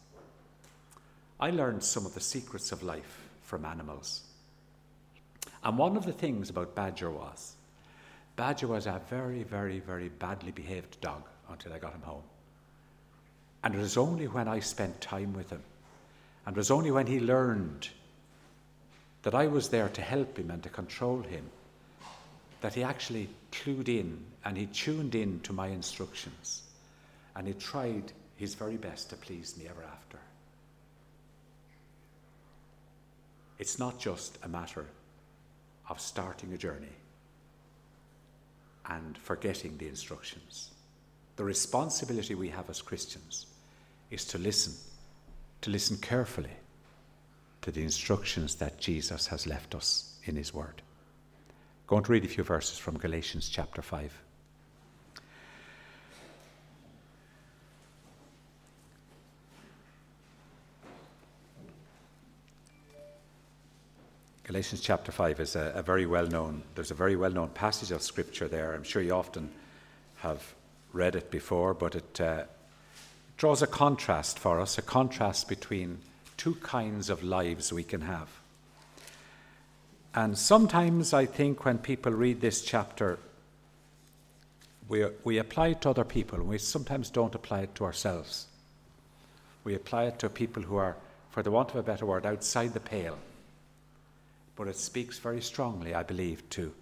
I 1.39 1.51
learned 1.51 1.83
some 1.83 2.06
of 2.06 2.13
the 2.13 2.19
secrets 2.19 2.71
of 2.71 2.83
life 2.83 3.29
from 3.44 3.65
animals. 3.65 4.23
And 5.63 5.77
one 5.77 5.97
of 5.97 6.06
the 6.06 6.13
things 6.13 6.50
about 6.50 6.75
Badger 6.75 7.11
was 7.11 7.56
Badger 8.39 8.68
was 8.68 8.86
a 8.86 9.01
very, 9.09 9.44
very, 9.44 9.80
very 9.80 10.07
badly 10.07 10.51
behaved 10.51 11.01
dog 11.01 11.24
until 11.50 11.74
I 11.74 11.77
got 11.77 11.91
him 11.91 12.03
home. 12.03 12.24
And 13.65 13.75
it 13.75 13.80
was 13.80 13.97
only 13.97 14.30
when 14.30 14.47
I 14.47 14.62
spent 14.62 15.01
time 15.01 15.33
with 15.33 15.50
him, 15.50 15.62
and 16.45 16.56
it 16.56 16.57
was 16.57 16.71
only 16.71 16.89
when 16.89 17.06
he 17.06 17.19
learned 17.19 17.89
that 19.24 19.36
I 19.36 19.47
was 19.47 19.68
there 19.68 19.89
to 19.89 20.01
help 20.01 20.39
him 20.39 20.51
and 20.51 20.63
to 20.63 20.69
control 20.69 21.21
him, 21.21 21.50
that 22.62 22.75
he 22.75 22.81
actually 22.81 23.27
clued 23.51 23.89
in 23.89 24.24
and 24.45 24.56
he 24.56 24.68
tuned 24.68 25.15
in 25.15 25.42
to 25.42 25.51
my 25.51 25.68
instructions, 25.68 26.62
and 27.35 27.45
he 27.45 27.53
tried 27.53 28.13
his 28.38 28.56
very 28.56 28.77
best 28.77 29.09
to 29.09 29.18
please 29.18 29.57
me 29.57 29.65
ever 29.69 29.83
after. 29.83 30.19
It's 33.57 33.77
not 33.77 34.00
just 34.00 34.38
a 34.44 34.47
matter 34.47 34.85
of 35.89 36.00
starting 36.00 36.53
a 36.53 36.57
journey 36.57 36.98
and 38.87 39.17
forgetting 39.17 39.77
the 39.77 39.87
instructions. 39.87 40.71
The 41.35 41.43
responsibility 41.43 42.35
we 42.35 42.49
have 42.49 42.69
as 42.69 42.81
Christians 42.81 43.45
is 44.11 44.25
to 44.25 44.37
listen, 44.37 44.73
to 45.61 45.69
listen 45.69 45.97
carefully 45.97 46.57
to 47.61 47.71
the 47.71 47.83
instructions 47.83 48.55
that 48.55 48.79
Jesus 48.79 49.27
has 49.27 49.47
left 49.47 49.75
us 49.75 50.17
in 50.23 50.35
His 50.35 50.53
Word. 50.53 50.81
Go 51.87 51.97
and 51.97 52.09
read 52.09 52.25
a 52.25 52.27
few 52.27 52.43
verses 52.43 52.77
from 52.77 52.97
Galatians 52.97 53.49
chapter 53.49 53.81
5. 53.81 54.13
Galatians 64.49 64.81
chapter 64.81 65.11
5 65.11 65.41
is 65.41 65.56
a, 65.56 65.73
a 65.75 65.83
very 65.83 66.07
well 66.07 66.25
known, 66.25 66.63
there's 66.73 66.89
a 66.89 66.95
very 66.95 67.15
well 67.15 67.29
known 67.29 67.49
passage 67.49 67.91
of 67.91 68.01
scripture 68.01 68.47
there. 68.47 68.73
I'm 68.73 68.81
sure 68.81 68.99
you 68.99 69.13
often 69.13 69.51
have 70.21 70.56
read 70.91 71.15
it 71.15 71.29
before, 71.29 71.75
but 71.75 71.94
it 71.94 72.19
uh, 72.19 72.45
draws 73.37 73.61
a 73.61 73.68
contrast 73.68 74.39
for 74.39 74.59
us, 74.59 74.79
a 74.79 74.81
contrast 74.81 75.47
between 75.47 75.99
two 76.35 76.56
kinds 76.56 77.11
of 77.11 77.21
lives 77.21 77.71
we 77.71 77.83
can 77.83 78.01
have. 78.01 78.27
And 80.15 80.35
sometimes 80.35 81.13
I 81.13 81.27
think 81.27 81.63
when 81.63 81.77
people 81.77 82.11
read 82.11 82.41
this 82.41 82.63
chapter, 82.63 83.19
we, 84.87 85.06
we 85.23 85.37
apply 85.37 85.68
it 85.68 85.81
to 85.81 85.91
other 85.91 86.03
people, 86.03 86.39
and 86.39 86.49
we 86.49 86.57
sometimes 86.57 87.11
don't 87.11 87.35
apply 87.35 87.59
it 87.59 87.75
to 87.75 87.85
ourselves. 87.85 88.47
We 89.63 89.75
apply 89.75 90.06
it 90.06 90.18
to 90.18 90.27
people 90.29 90.63
who 90.63 90.77
are, 90.77 90.95
for 91.29 91.44
the 91.44 91.51
want 91.51 91.69
of 91.69 91.75
a 91.75 91.83
better 91.83 92.07
word, 92.07 92.25
outside 92.25 92.73
the 92.73 92.79
pale 92.79 93.19
but 94.59 94.68
it 94.68 94.75
speaks 94.75 95.19
very 95.19 95.39
strongly, 95.39 95.95
I 95.95 96.04
believe, 96.04 96.47
to 96.49 96.73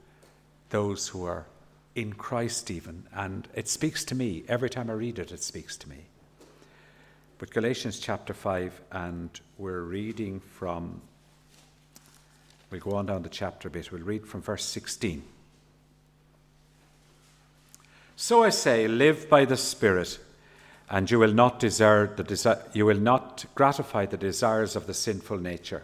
those 0.71 1.09
who 1.09 1.25
are 1.25 1.45
in 1.93 2.11
Christ, 2.11 2.71
even. 2.71 3.03
And 3.13 3.47
it 3.53 3.67
speaks 3.67 4.03
to 4.05 4.15
me. 4.15 4.43
Every 4.47 4.67
time 4.67 4.89
I 4.89 4.93
read 4.93 5.19
it, 5.19 5.31
it 5.31 5.43
speaks 5.43 5.77
to 5.77 5.87
me. 5.87 6.05
But 7.37 7.51
Galatians 7.51 7.99
chapter 7.99 8.33
5, 8.33 8.81
and 8.91 9.29
we're 9.59 9.83
reading 9.83 10.39
from, 10.39 11.01
we'll 12.71 12.81
go 12.81 12.95
on 12.95 13.05
down 13.05 13.21
the 13.21 13.29
chapter 13.29 13.67
a 13.67 13.71
bit. 13.71 13.91
We'll 13.91 14.01
read 14.01 14.25
from 14.25 14.41
verse 14.41 14.65
16. 14.65 15.21
So 18.15 18.43
I 18.43 18.49
say, 18.49 18.87
live 18.87 19.29
by 19.29 19.45
the 19.45 19.55
Spirit, 19.55 20.17
and 20.89 21.11
you 21.11 21.19
will 21.19 21.31
not 21.31 21.59
desire 21.59 22.07
the 22.07 22.23
desi- 22.23 22.75
you 22.75 22.87
will 22.87 22.99
not 22.99 23.45
gratify 23.53 24.07
the 24.07 24.17
desires 24.17 24.75
of 24.75 24.87
the 24.87 24.95
sinful 24.95 25.37
nature. 25.37 25.83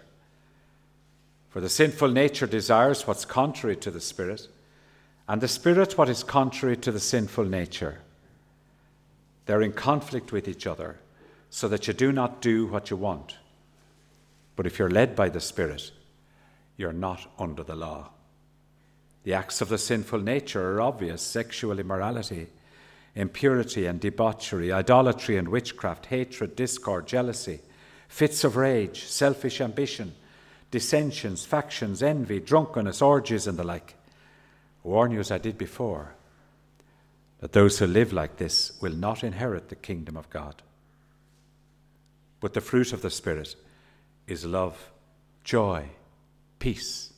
For 1.53 1.61
the 1.61 1.69
sinful 1.69 2.07
nature 2.07 2.47
desires 2.47 3.05
what's 3.05 3.25
contrary 3.25 3.75
to 3.75 3.91
the 3.91 4.01
Spirit, 4.01 4.47
and 5.27 5.39
the 5.39 5.47
Spirit 5.47 5.99
what 5.99 6.09
is 6.09 6.23
contrary 6.23 6.75
to 6.77 6.91
the 6.91 6.99
sinful 6.99 7.45
nature. 7.45 7.99
They're 9.45 9.61
in 9.61 9.73
conflict 9.73 10.31
with 10.31 10.47
each 10.47 10.65
other, 10.65 10.97
so 11.51 11.67
that 11.67 11.85
you 11.85 11.93
do 11.93 12.11
not 12.11 12.41
do 12.41 12.65
what 12.65 12.89
you 12.89 12.97
want. 12.97 13.37
But 14.55 14.65
if 14.65 14.79
you're 14.79 14.89
led 14.89 15.15
by 15.15 15.29
the 15.29 15.39
Spirit, 15.39 15.91
you're 16.75 16.91
not 16.91 17.31
under 17.37 17.61
the 17.61 17.75
law. 17.75 18.09
The 19.23 19.35
acts 19.35 19.61
of 19.61 19.69
the 19.69 19.77
sinful 19.77 20.21
nature 20.21 20.71
are 20.71 20.81
obvious 20.81 21.21
sexual 21.21 21.77
immorality, 21.77 22.47
impurity 23.13 23.85
and 23.85 23.99
debauchery, 23.99 24.71
idolatry 24.71 25.37
and 25.37 25.49
witchcraft, 25.49 26.07
hatred, 26.07 26.55
discord, 26.55 27.05
jealousy, 27.05 27.59
fits 28.07 28.43
of 28.43 28.55
rage, 28.55 29.03
selfish 29.03 29.61
ambition 29.61 30.15
dissensions, 30.73 31.45
factions, 31.45 32.01
envy, 32.01 32.39
drunkenness, 32.39 32.99
orgies, 32.99 33.45
and 33.45 33.59
the 33.59 33.63
like. 33.63 33.93
I 34.83 34.87
warn 34.87 35.11
you, 35.11 35.19
as 35.19 35.29
I 35.29 35.37
did 35.37 35.55
before, 35.55 36.15
that 37.41 37.51
those 37.51 37.77
who 37.77 37.85
live 37.85 38.11
like 38.11 38.37
this 38.37 38.71
will 38.81 38.95
not 38.95 39.23
inherit 39.23 39.69
the 39.69 39.75
kingdom 39.75 40.17
of 40.17 40.31
God. 40.31 40.63
But 42.39 42.55
the 42.55 42.59
fruit 42.59 42.91
of 42.91 43.03
the 43.03 43.11
Spirit 43.11 43.55
is 44.25 44.45
love, 44.45 44.89
joy, 45.43 45.89
peace, 46.57 47.13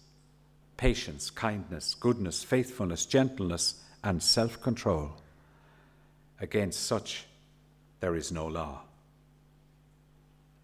patience, 0.76 1.30
kindness, 1.30 1.96
goodness, 1.96 2.44
faithfulness, 2.44 3.06
gentleness, 3.06 3.82
and 4.04 4.22
self 4.22 4.62
control. 4.62 5.14
Against 6.42 6.86
such 6.86 7.26
there 8.02 8.18
is 8.18 8.34
no 8.34 8.48
law. 8.48 8.82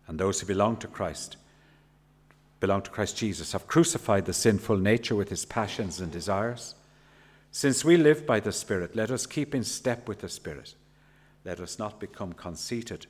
And 0.08 0.20
those 0.20 0.42
who 0.42 0.46
belong 0.46 0.76
to 0.78 0.88
Christ 0.88 1.38
belong 2.62 2.84
to 2.84 2.92
Christ 2.92 3.18
Jesus, 3.18 3.52
have 3.52 3.68
crucified 3.68 4.26
the 4.26 4.34
sinful 4.34 4.78
nature 4.78 5.16
with 5.16 5.30
his 5.30 5.46
passions 5.46 6.00
and 6.00 6.12
desires. 6.12 6.76
Since 7.50 7.84
we 7.84 7.98
live 7.98 8.26
by 8.26 8.40
the 8.40 8.54
Spirit, 8.54 8.96
let 8.96 9.12
us 9.12 9.26
keep 9.26 9.54
in 9.54 9.64
step 9.64 10.08
with 10.08 10.20
the 10.20 10.30
Spirit. 10.30 10.76
Let 11.44 11.60
us 11.60 11.80
not 11.80 12.00
become 12.00 12.34
conceited, 12.34 13.08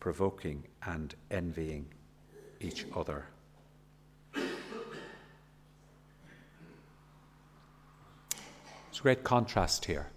provoking, 0.00 0.64
and 0.84 1.14
envying 1.30 1.86
each 2.60 2.84
other. 2.94 3.26
It's 4.34 4.48
a 8.98 9.02
great 9.02 9.22
contrast 9.22 9.84
here. 9.84 10.08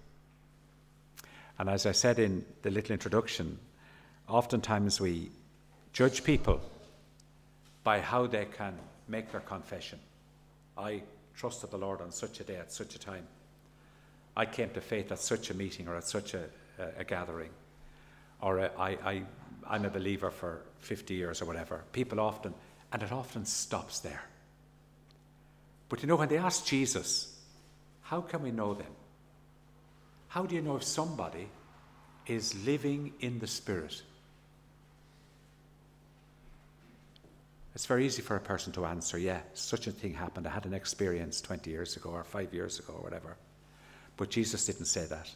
And 1.59 1.69
as 1.69 1.85
I 1.85 1.91
said 1.91 2.17
in 2.17 2.43
the 2.63 2.71
little 2.71 2.93
introduction, 2.93 3.59
oftentimes 4.27 4.99
we 4.99 5.29
judge 5.93 6.23
people 6.23 6.59
by 7.83 7.99
how 7.99 8.27
they 8.27 8.45
can 8.45 8.77
make 9.07 9.31
their 9.31 9.41
confession. 9.41 9.99
I 10.77 11.03
trusted 11.35 11.71
the 11.71 11.77
Lord 11.77 12.01
on 12.01 12.11
such 12.11 12.39
a 12.39 12.43
day 12.43 12.57
at 12.57 12.71
such 12.71 12.95
a 12.95 12.99
time. 12.99 13.27
I 14.35 14.45
came 14.45 14.69
to 14.71 14.81
faith 14.81 15.11
at 15.11 15.19
such 15.19 15.49
a 15.49 15.53
meeting 15.53 15.87
or 15.87 15.95
at 15.95 16.05
such 16.05 16.33
a, 16.33 16.45
a, 16.79 17.01
a 17.01 17.03
gathering. 17.03 17.51
Or 18.41 18.59
a, 18.59 18.71
I, 18.77 18.89
I, 18.89 19.21
I'm 19.67 19.85
a 19.85 19.89
believer 19.89 20.31
for 20.31 20.61
50 20.79 21.13
years 21.13 21.41
or 21.41 21.45
whatever. 21.45 21.83
People 21.91 22.19
often, 22.19 22.53
and 22.91 23.03
it 23.03 23.11
often 23.11 23.45
stops 23.45 23.99
there. 23.99 24.23
But 25.89 26.01
you 26.01 26.07
know, 26.07 26.15
when 26.15 26.29
they 26.29 26.37
ask 26.37 26.65
Jesus, 26.65 27.39
how 28.01 28.21
can 28.21 28.41
we 28.41 28.51
know 28.51 28.73
them? 28.73 28.91
How 30.29 30.45
do 30.45 30.55
you 30.55 30.61
know 30.61 30.77
if 30.77 30.83
somebody 30.83 31.47
is 32.25 32.55
living 32.65 33.13
in 33.19 33.37
the 33.37 33.47
Spirit? 33.47 34.01
It's 37.75 37.87
very 37.87 38.05
easy 38.05 38.21
for 38.21 38.35
a 38.35 38.39
person 38.39 38.71
to 38.73 38.85
answer, 38.85 39.17
yeah, 39.17 39.41
such 39.53 39.87
a 39.87 39.91
thing 39.91 40.13
happened. 40.13 40.45
I 40.45 40.51
had 40.51 40.65
an 40.65 40.73
experience 40.73 41.41
20 41.41 41.71
years 41.71 41.97
ago 41.97 42.11
or 42.11 42.23
five 42.23 42.53
years 42.53 42.79
ago 42.79 42.93
or 42.93 43.01
whatever. 43.01 43.35
But 44.15 44.29
Jesus 44.29 44.65
didn't 44.65 44.85
say 44.85 45.05
that. 45.05 45.29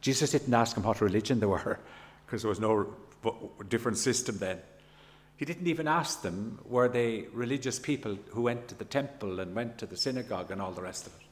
Jesus 0.00 0.32
didn't 0.32 0.52
ask 0.52 0.74
them 0.74 0.84
what 0.84 1.00
religion 1.00 1.38
they 1.38 1.46
were, 1.46 1.78
because 2.26 2.42
there 2.42 2.48
was 2.48 2.60
no 2.60 2.92
different 3.68 3.98
system 3.98 4.38
then. 4.38 4.58
He 5.36 5.44
didn't 5.44 5.66
even 5.66 5.86
ask 5.86 6.22
them, 6.22 6.58
were 6.64 6.88
they 6.88 7.26
religious 7.32 7.78
people 7.78 8.18
who 8.30 8.42
went 8.42 8.68
to 8.68 8.74
the 8.74 8.84
temple 8.84 9.38
and 9.40 9.54
went 9.54 9.78
to 9.78 9.86
the 9.86 9.96
synagogue 9.96 10.50
and 10.50 10.60
all 10.60 10.72
the 10.72 10.82
rest 10.82 11.06
of 11.06 11.14
it. 11.14 11.26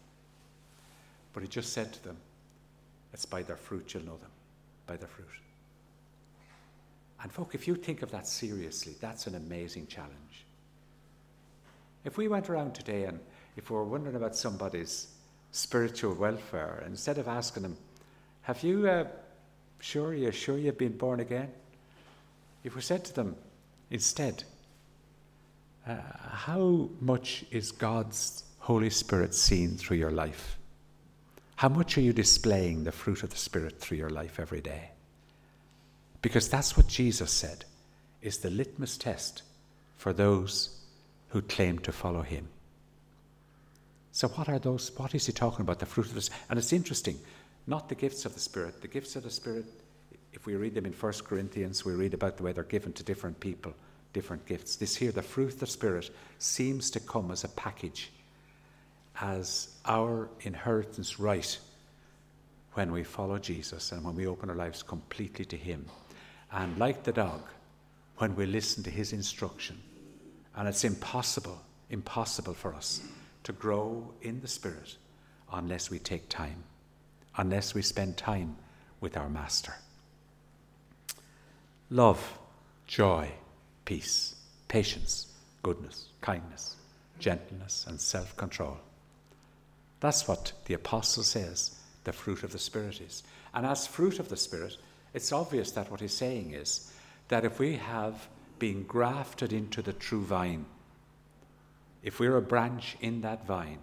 But 1.33 1.43
he 1.43 1.49
just 1.49 1.73
said 1.73 1.93
to 1.93 2.05
them, 2.05 2.17
It's 3.13 3.25
by 3.25 3.43
their 3.43 3.57
fruit 3.57 3.93
you'll 3.95 4.05
know 4.05 4.19
them, 4.19 4.31
by 4.87 4.97
their 4.97 5.09
fruit. 5.09 5.27
And, 7.25 7.33
folk, 7.33 7.55
if 7.55 7.67
you 7.67 7.75
think 7.75 8.03
of 8.03 8.11
that 8.11 8.27
seriously, 8.27 8.97
that's 9.01 9.27
an 9.27 9.35
amazing 9.35 9.87
challenge. 9.87 10.45
If 12.05 12.19
we 12.19 12.29
went 12.29 12.51
around 12.51 12.75
today 12.75 13.05
and 13.05 13.19
if 13.57 13.71
we 13.71 13.77
were 13.77 13.85
wondering 13.85 14.15
about 14.15 14.37
somebody's 14.37 15.07
spiritual 15.51 16.15
welfare, 16.17 16.85
instead 16.87 17.17
of 17.17 17.27
asking 17.27 17.63
them, 17.63 17.79
Have 18.43 18.63
you, 18.63 18.87
uh, 18.87 19.07
sure, 19.81 20.13
you 20.13 20.31
sure 20.33 20.59
you've 20.59 20.77
been 20.77 20.99
born 20.99 21.21
again? 21.21 21.51
If 22.63 22.77
we 22.77 22.83
said 22.83 23.07
to 23.07 23.15
them, 23.15 23.37
instead, 23.91 24.45
uh, 25.87 25.97
How 26.29 26.91
much 27.01 27.47
is 27.51 27.73
God's 27.73 28.45
Holy 28.59 28.91
Spirit 28.91 29.35
seen 29.35 29.79
through 29.79 29.97
your 29.97 30.11
life? 30.11 30.59
How 31.57 31.71
much 31.71 31.97
are 31.97 32.03
you 32.03 32.13
displaying 32.13 32.85
the 32.85 32.93
fruit 32.93 33.23
of 33.23 33.31
the 33.31 33.39
Spirit 33.39 33.81
through 33.81 33.97
your 33.97 34.11
life 34.11 34.39
every 34.39 34.61
day? 34.61 34.91
Because 36.25 36.49
that's 36.49 36.75
what 36.75 36.89
Jesus 36.89 37.31
said 37.31 37.67
is 38.23 38.39
the 38.39 38.49
litmus 38.49 38.97
test 38.97 39.43
for 39.99 40.15
those 40.15 40.81
who 41.29 41.43
claim 41.43 41.79
to 41.81 41.93
follow 41.93 42.23
him. 42.23 42.49
So, 44.11 44.29
what 44.29 44.49
are 44.49 44.59
those? 44.59 44.91
What 44.97 45.15
is 45.15 45.27
he 45.27 45.33
talking 45.33 45.61
about? 45.61 45.81
The 45.81 45.87
fruit 45.87 46.07
of 46.07 46.15
the 46.15 46.31
And 46.49 46.59
it's 46.59 46.73
interesting, 46.73 47.19
not 47.67 47.91
the 47.91 47.95
gifts 47.95 48.25
of 48.25 48.33
the 48.33 48.41
Spirit. 48.41 48.81
The 48.81 48.89
gifts 48.89 49.17
of 49.17 49.23
the 49.23 49.31
Spirit, 49.31 49.67
if 50.33 50.47
we 50.47 50.55
read 50.55 50.75
them 50.75 50.87
in 50.87 50.95
1 50.95 51.13
Corinthians, 51.27 51.85
we 51.85 51.93
read 51.93 52.15
about 52.15 52.39
the 52.39 52.43
way 52.43 52.53
they're 52.53 52.65
given 52.65 52.95
to 52.95 53.03
different 53.03 53.39
people, 53.39 53.75
different 54.15 54.47
gifts. 54.47 54.77
This 54.77 54.97
here, 54.97 55.13
the 55.13 55.21
fruit 55.21 55.53
of 55.53 55.61
the 55.61 55.67
Spirit, 55.67 56.09
seems 56.39 56.91
to 56.93 57.01
come 57.01 57.33
as 57.33 57.45
a 57.45 57.49
package, 57.49 58.11
as 59.21 59.77
our 59.85 60.31
inheritance 60.41 61.21
right 61.21 61.59
when 62.73 62.93
we 62.93 63.05
follow 63.05 63.39
Jesus 63.39 63.93
and 63.93 64.03
when 64.03 64.17
we 64.17 64.27
open 64.27 64.49
our 64.49 64.57
lives 64.57 64.83
completely 64.83 65.45
to 65.45 65.57
Him. 65.59 65.85
And 66.55 66.79
like 66.79 67.03
the 67.03 67.13
dog, 67.13 67.43
when 68.19 68.37
we 68.37 68.47
listen 68.47 68.85
to 68.85 68.91
his 68.91 69.13
instruction, 69.13 69.81
and 70.57 70.69
it's 70.69 70.85
impossible, 70.85 71.61
impossible 71.91 72.55
for 72.55 72.73
us 72.75 73.03
to 73.43 73.53
grow 73.53 74.13
in 74.23 74.41
the 74.41 74.47
Spirit 74.47 74.97
unless 75.53 75.91
we 75.91 75.99
take 75.99 76.29
time, 76.29 76.63
unless 77.37 77.75
we 77.75 77.83
spend 77.83 78.17
time 78.17 78.57
with 79.01 79.17
our 79.17 79.29
Master. 79.29 79.75
Love, 81.91 82.39
joy, 82.87 83.33
peace, 83.85 84.37
patience, 84.69 85.27
goodness, 85.65 86.07
kindness, 86.21 86.77
gentleness, 87.19 87.85
and 87.89 88.01
self 88.01 88.37
control. 88.37 88.79
That's 89.99 90.29
what 90.29 90.53
the 90.67 90.75
Apostle 90.75 91.25
says 91.25 91.77
the 92.05 92.13
fruit 92.13 92.45
of 92.45 92.53
the 92.53 92.59
Spirit 92.61 93.01
is. 93.01 93.25
And 93.53 93.67
as 93.67 93.89
fruit 93.89 94.21
of 94.21 94.29
the 94.29 94.37
Spirit, 94.37 94.77
it's 95.15 95.33
obvious 95.33 95.71
that 95.71 95.91
what 95.91 96.01
he's 96.01 96.13
saying 96.13 96.53
is 96.53 96.93
that 97.29 97.45
if 97.45 97.59
we 97.59 97.77
have 97.77 98.29
been 98.59 98.83
grafted 98.83 99.53
into 99.53 99.81
the 99.81 99.93
true 99.93 100.23
vine, 100.23 100.67
if 102.03 102.21
we're 102.21 102.37
a 102.37 102.43
branch 102.43 102.97
in 103.01 103.23
that 103.23 103.47
vine, 103.47 103.79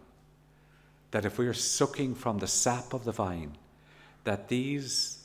that 1.11 1.25
if 1.25 1.39
we're 1.39 1.53
sucking 1.53 2.15
from 2.15 2.39
the 2.39 2.47
sap 2.47 2.93
of 2.93 3.05
the 3.05 3.11
vine, 3.11 3.57
that 4.25 4.47
these 4.49 5.19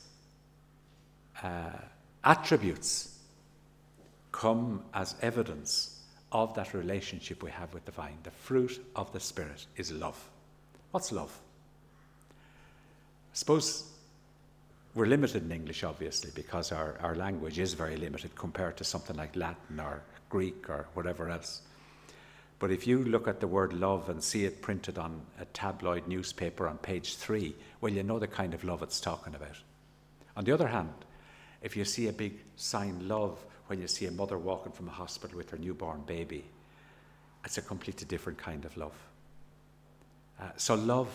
uh, 1.43 1.69
attributes 2.23 3.19
come 4.31 4.83
as 4.93 5.15
evidence 5.21 5.99
of 6.31 6.53
that 6.55 6.73
relationship 6.73 7.43
we 7.43 7.51
have 7.51 7.73
with 7.73 7.85
the 7.85 7.91
vine. 7.91 8.17
The 8.23 8.31
fruit 8.31 8.83
of 8.95 9.11
the 9.13 9.19
Spirit 9.19 9.65
is 9.75 9.91
love. 9.91 10.21
What's 10.91 11.11
love? 11.11 11.37
I 12.31 12.33
suppose 13.33 13.91
we're 14.97 15.05
limited 15.05 15.43
in 15.43 15.51
English, 15.51 15.83
obviously, 15.83 16.31
because 16.33 16.71
our, 16.71 16.97
our 17.01 17.13
language 17.13 17.59
is 17.59 17.75
very 17.75 17.95
limited 17.95 18.35
compared 18.35 18.75
to 18.77 18.83
something 18.83 19.15
like 19.15 19.35
Latin 19.35 19.79
or 19.79 20.01
Greek 20.27 20.67
or 20.71 20.87
whatever 20.95 21.29
else. 21.29 21.61
But 22.57 22.71
if 22.71 22.87
you 22.87 23.03
look 23.03 23.27
at 23.27 23.39
the 23.39 23.45
word 23.45 23.73
love 23.73 24.09
and 24.09 24.23
see 24.23 24.45
it 24.45 24.63
printed 24.63 24.97
on 24.97 25.21
a 25.39 25.45
tabloid 25.45 26.07
newspaper 26.07 26.67
on 26.67 26.79
page 26.79 27.17
three, 27.17 27.55
well, 27.79 27.93
you 27.93 28.01
know 28.01 28.17
the 28.17 28.27
kind 28.27 28.55
of 28.55 28.63
love 28.63 28.81
it's 28.81 28.99
talking 28.99 29.35
about. 29.35 29.55
On 30.35 30.43
the 30.43 30.51
other 30.51 30.67
hand, 30.67 30.93
if 31.61 31.77
you 31.77 31.85
see 31.85 32.07
a 32.07 32.13
big 32.13 32.39
sign 32.55 33.07
love 33.07 33.45
when 33.67 33.79
you 33.79 33.87
see 33.87 34.07
a 34.07 34.11
mother 34.11 34.39
walking 34.39 34.71
from 34.71 34.87
a 34.87 34.91
hospital 34.91 35.37
with 35.37 35.51
her 35.51 35.57
newborn 35.59 36.01
baby, 36.07 36.43
it's 37.45 37.59
a 37.59 37.61
completely 37.61 38.07
different 38.07 38.39
kind 38.39 38.65
of 38.65 38.75
love. 38.75 38.97
Uh, 40.41 40.45
so, 40.55 40.73
love 40.73 41.09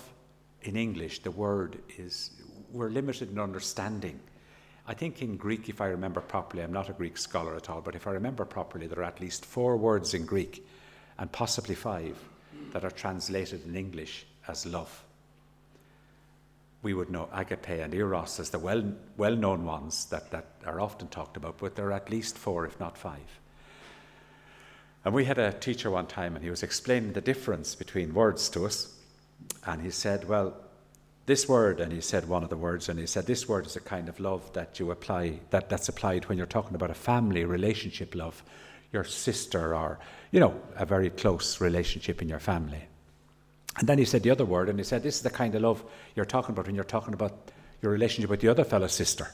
in 0.63 0.77
English, 0.77 1.21
the 1.21 1.31
word 1.33 1.79
is 1.99 2.31
we're 2.73 2.91
limited 2.91 3.31
in 3.31 3.39
understanding. 3.39 4.19
I 4.87 4.95
think 4.95 5.23
in 5.23 5.37
Greek, 5.37 5.69
if 5.69 5.81
I 5.81 5.87
remember 5.87 6.21
properly, 6.21 6.63
I'm 6.63 6.73
not 6.73 6.89
a 6.89 6.95
Greek 6.95 7.17
scholar 7.17 7.55
at 7.55 7.71
all, 7.71 7.81
but 7.81 7.95
if 7.95 8.07
I 8.07 8.13
remember 8.13 8.45
properly, 8.45 8.87
there 8.87 9.01
are 9.01 9.05
at 9.05 9.21
least 9.21 9.45
four 9.45 9.77
words 9.77 10.15
in 10.15 10.27
Greek, 10.27 10.67
and 11.19 11.31
possibly 11.31 11.75
five, 11.75 12.17
that 12.73 12.85
are 12.85 12.91
translated 12.91 13.65
in 13.67 13.77
English 13.77 14.27
as 14.49 14.67
love. 14.67 15.05
We 16.83 16.95
would 16.95 17.11
know 17.11 17.29
agape 17.33 17.69
and 17.69 17.95
eros 17.95 18.41
as 18.41 18.51
the 18.51 18.59
well, 18.59 18.83
well 19.17 19.37
known 19.37 19.65
ones 19.65 20.07
that, 20.07 20.33
that 20.33 20.47
are 20.67 20.81
often 20.81 21.07
talked 21.09 21.37
about, 21.37 21.59
but 21.59 21.77
there 21.77 21.89
are 21.89 21.93
at 21.93 22.11
least 22.11 22.37
four, 22.37 22.67
if 22.67 22.81
not 22.81 22.99
five. 22.99 23.41
And 25.05 25.15
we 25.15 25.25
had 25.25 25.39
a 25.39 25.53
teacher 25.53 25.91
one 25.91 26.07
time, 26.07 26.35
and 26.35 26.45
he 26.45 26.51
was 26.51 26.63
explaining 26.63 27.13
the 27.13 27.21
difference 27.21 27.75
between 27.75 28.15
words 28.15 28.49
to 28.51 28.67
us. 28.67 28.95
And 29.65 29.83
he 29.83 29.91
said, 29.91 30.29
Well, 30.29 30.55
this 31.27 31.49
word, 31.49 31.81
and 31.81 31.93
he 31.93 32.01
said 32.01 32.29
one 32.29 32.43
of 32.43 32.51
the 32.51 32.57
words, 32.57 32.89
and 32.89 32.99
he 32.99 33.07
said 33.07 33.27
this 33.27 33.49
word 33.49 33.67
is 33.67 33.77
a 33.77 33.81
kind 33.81 34.09
of 34.09 34.19
love 34.19 34.53
that 34.55 34.81
you 34.81 34.91
apply, 34.91 35.41
that, 35.51 35.69
that's 35.69 35.89
applied 35.89 36.29
when 36.29 36.37
you're 36.37 36.47
talking 36.47 36.75
about 36.75 36.91
a 36.91 36.95
family 36.95 37.45
relationship 37.45 38.15
love. 38.15 38.43
your 38.93 39.05
sister 39.05 39.75
or, 39.75 39.99
you 40.31 40.39
know, 40.39 40.55
a 40.77 40.85
very 40.85 41.09
close 41.11 41.61
relationship 41.61 42.21
in 42.21 42.29
your 42.29 42.39
family. 42.39 42.85
And 43.79 43.89
then 43.89 43.99
he 43.99 44.05
said 44.05 44.23
the 44.23 44.31
other 44.31 44.45
word, 44.45 44.69
and 44.69 44.79
he 44.79 44.85
said, 44.85 45.03
This 45.03 45.17
is 45.17 45.23
the 45.23 45.31
kind 45.31 45.55
of 45.55 45.63
love 45.63 45.83
you're 46.15 46.27
talking 46.27 46.53
about 46.53 46.67
when 46.67 46.75
you're 46.75 46.85
talking 46.85 47.15
about 47.15 47.51
your 47.81 47.91
relationship 47.91 48.31
with 48.31 48.41
the 48.41 48.49
other 48.49 48.65
fellow's 48.65 48.93
sister. 48.93 49.29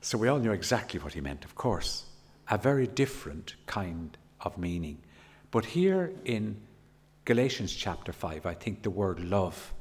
So 0.00 0.18
we 0.18 0.28
all 0.28 0.38
knew 0.38 0.52
exactly 0.52 1.00
what 1.00 1.12
he 1.12 1.20
meant, 1.20 1.44
of 1.44 1.54
course. 1.54 2.04
A 2.50 2.58
very 2.58 2.86
different 2.86 3.54
kind 3.66 4.16
of 4.40 4.58
meaning. 4.58 4.98
But 5.50 5.64
here 5.64 6.12
in 6.24 6.56
Galatians 7.24 7.74
chapter 7.74 8.12
5, 8.12 8.46
I 8.46 8.54
think 8.54 8.82
the 8.82 8.90
word 8.90 9.20
love 9.20 9.72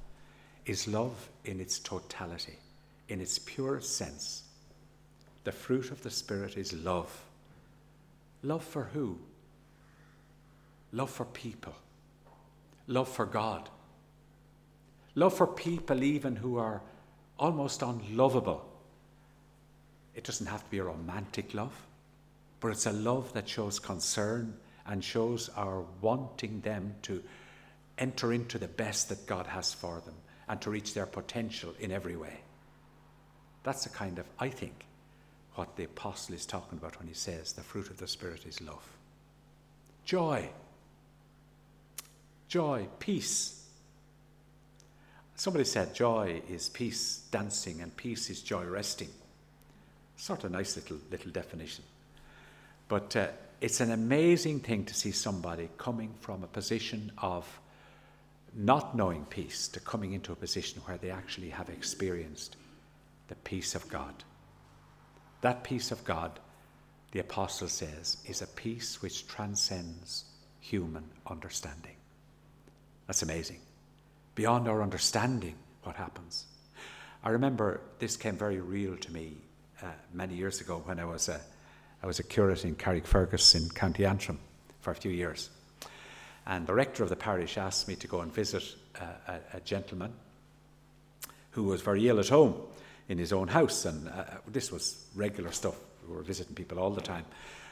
is 0.66 0.88
love 0.88 1.30
in 1.44 1.60
its 1.60 1.80
totality, 1.80 2.58
in 3.10 3.22
its 3.22 3.40
pure 3.40 3.80
sense. 3.80 4.44
The 5.44 5.52
fruit 5.52 5.92
of 5.92 6.02
the 6.02 6.10
Spirit 6.10 6.58
is 6.58 6.74
love. 6.74 7.24
Love 8.42 8.64
for 8.64 8.86
who? 8.86 9.20
Love 10.92 11.10
for 11.10 11.26
people. 11.26 11.76
Love 12.88 13.08
for 13.08 13.26
God. 13.26 13.70
Love 15.14 15.36
for 15.36 15.48
people, 15.48 16.04
even 16.04 16.36
who 16.36 16.58
are 16.58 16.82
almost 17.38 17.82
unlovable. 17.82 18.66
It 20.16 20.24
doesn't 20.24 20.48
have 20.48 20.64
to 20.64 20.70
be 20.72 20.80
a 20.80 20.84
romantic 20.84 21.54
love, 21.54 21.76
but 22.60 22.70
it's 22.70 22.86
a 22.86 22.92
love 22.92 23.34
that 23.34 23.48
shows 23.48 23.80
concern 23.80 24.56
and 24.88 25.04
shows 25.04 25.50
our 25.56 25.84
wanting 26.02 26.62
them 26.62 26.96
to 27.04 27.24
enter 27.98 28.34
into 28.34 28.58
the 28.58 28.68
best 28.68 29.10
that 29.10 29.26
God 29.26 29.48
has 29.48 29.74
for 29.74 30.02
them 30.06 30.16
and 30.48 30.62
to 30.62 30.70
reach 30.70 30.94
their 30.94 31.06
potential 31.06 31.74
in 31.80 31.92
every 31.92 32.16
way. 32.16 32.40
That's 33.64 33.84
the 33.84 33.90
kind 33.90 34.20
of, 34.20 34.26
I 34.40 34.50
think, 34.50 34.86
what 35.56 35.76
the 35.76 35.86
apostle 35.86 36.36
is 36.36 36.46
talking 36.46 36.78
about 36.78 37.00
when 37.00 37.08
he 37.08 37.14
says 37.14 37.54
the 37.54 37.64
fruit 37.64 37.90
of 37.90 37.98
the 37.98 38.08
Spirit 38.08 38.46
is 38.46 38.62
love. 38.62 38.88
Joy. 40.04 40.50
Joy, 42.48 42.88
peace. 43.00 43.64
Somebody 45.36 45.66
said 45.66 45.94
joy 45.94 46.42
is 46.50 46.70
peace 46.70 47.24
dancing 47.32 47.82
and 47.82 47.96
peace 47.98 48.30
is 48.30 48.42
joy 48.42 48.64
resting. 48.64 49.10
Sort 50.16 50.44
of 50.44 50.52
nice 50.52 50.76
little, 50.78 50.98
little 51.12 51.32
definition. 51.32 51.84
But 52.88 53.16
uh, 53.16 53.28
it's 53.60 53.82
an 53.82 53.92
amazing 53.92 54.62
thing 54.62 54.86
to 54.86 54.94
see 54.94 55.12
somebody 55.12 55.70
coming 55.78 56.14
from 56.22 56.44
a 56.44 56.48
position 56.48 57.12
of 57.18 57.46
not 58.56 58.96
knowing 58.96 59.26
peace 59.26 59.68
to 59.68 59.80
coming 59.80 60.14
into 60.14 60.32
a 60.32 60.36
position 60.36 60.82
where 60.86 60.98
they 60.98 61.10
actually 61.10 61.50
have 61.50 61.70
experienced 61.70 62.56
the 63.28 63.36
peace 63.36 63.76
of 63.76 63.88
God. 63.90 64.24
That 65.42 65.64
peace 65.64 65.92
of 65.92 66.04
God, 66.06 66.40
the 67.12 67.20
apostle 67.20 67.68
says, 67.68 68.18
is 68.26 68.42
a 68.42 68.48
peace 68.48 69.02
which 69.02 69.28
transcends 69.28 70.26
human 70.60 71.04
understanding. 71.28 71.96
That's 73.08 73.24
amazing. 73.24 73.60
Beyond 74.36 74.68
our 74.68 74.82
understanding, 74.82 75.56
what 75.84 75.96
happens. 75.96 76.46
I 77.24 77.30
remember 77.30 77.82
this 78.00 78.18
came 78.18 78.38
very 78.38 78.60
real 78.60 78.98
to 78.98 79.12
me 79.12 79.38
uh, 79.82 79.88
many 80.14 80.36
years 80.36 80.62
ago 80.62 80.82
when 80.86 81.00
I 81.00 81.06
was 81.06 81.30
a, 81.30 81.40
I 82.02 82.08
was 82.08 82.20
a 82.20 82.24
curate 82.24 82.66
in 82.66 82.76
Carrickfergus 82.76 83.56
in 83.56 83.70
County 83.70 84.06
Antrim 84.06 84.40
for 84.82 84.92
a 84.92 84.96
few 84.96 85.12
years. 85.12 85.50
And 86.48 86.68
the 86.68 86.74
rector 86.74 87.04
of 87.04 87.10
the 87.10 87.16
parish 87.16 87.58
asked 87.58 87.88
me 87.88 87.96
to 87.96 88.08
go 88.08 88.22
and 88.22 88.34
visit 88.34 88.64
a, 89.00 89.32
a, 89.32 89.40
a 89.58 89.60
gentleman 89.62 90.14
who 91.52 91.64
was 91.64 91.82
very 91.82 92.08
ill 92.08 92.20
at 92.20 92.30
home 92.30 92.56
in 93.10 93.18
his 93.18 93.34
own 93.34 93.48
house. 93.48 93.86
And 93.86 94.10
uh, 94.10 94.26
this 94.48 94.72
was 94.72 95.06
regular 95.16 95.52
stuff. 95.52 95.76
We 96.08 96.16
were 96.16 96.22
visiting 96.22 96.56
people 96.56 96.80
all 96.80 96.92
the 96.92 97.02
time. 97.02 97.26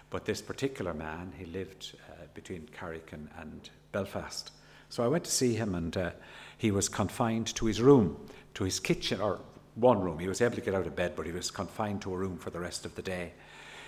But 0.10 0.26
this 0.26 0.42
particular 0.42 0.94
man, 0.94 1.34
he 1.38 1.46
lived 1.46 1.96
uh, 2.10 2.26
between 2.34 2.68
Carrick 2.68 3.12
and, 3.12 3.30
and, 3.40 3.70
Belfast. 3.92 4.52
So 4.90 5.04
I 5.04 5.08
went 5.08 5.24
to 5.26 5.32
see 5.32 5.54
him, 5.54 5.76
and 5.76 5.96
uh, 5.96 6.12
he 6.58 6.72
was 6.72 6.90
confined 6.90 7.54
to 7.56 7.68
his 7.68 7.80
room, 7.80 8.18
to 8.56 8.64
his 8.64 8.80
kitchen, 8.80 9.22
or 9.22 9.40
one 9.76 10.02
room. 10.02 10.18
He 10.18 10.28
was 10.28 10.42
able 10.42 10.56
to 10.56 10.62
get 10.62 10.74
out 10.74 10.88
of 10.88 10.96
bed, 10.96 11.14
but 11.16 11.28
he 11.28 11.32
was 11.32 11.52
confined 11.52 12.02
to 12.04 12.14
a 12.14 12.18
room 12.18 12.38
for 12.38 12.50
the 12.50 12.60
rest 12.60 12.86
of 12.86 12.96
the 12.96 13.04
day. 13.04 13.34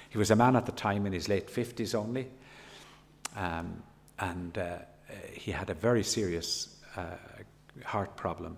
He 0.09 0.19
was 0.19 0.29
a 0.29 0.36
man 0.36 0.55
at 0.55 0.67
the 0.67 0.71
time 0.71 1.05
in 1.07 1.13
his 1.13 1.27
late 1.27 1.47
50s 1.47 1.95
only. 1.95 2.27
Um, 3.36 3.81
and 4.19 4.58
uh, 4.58 4.78
he 5.34 5.51
had 5.51 5.69
a 5.69 5.73
very 5.73 6.04
serious 6.04 6.75
uh, 6.95 7.15
heart 7.84 8.15
problem. 8.15 8.58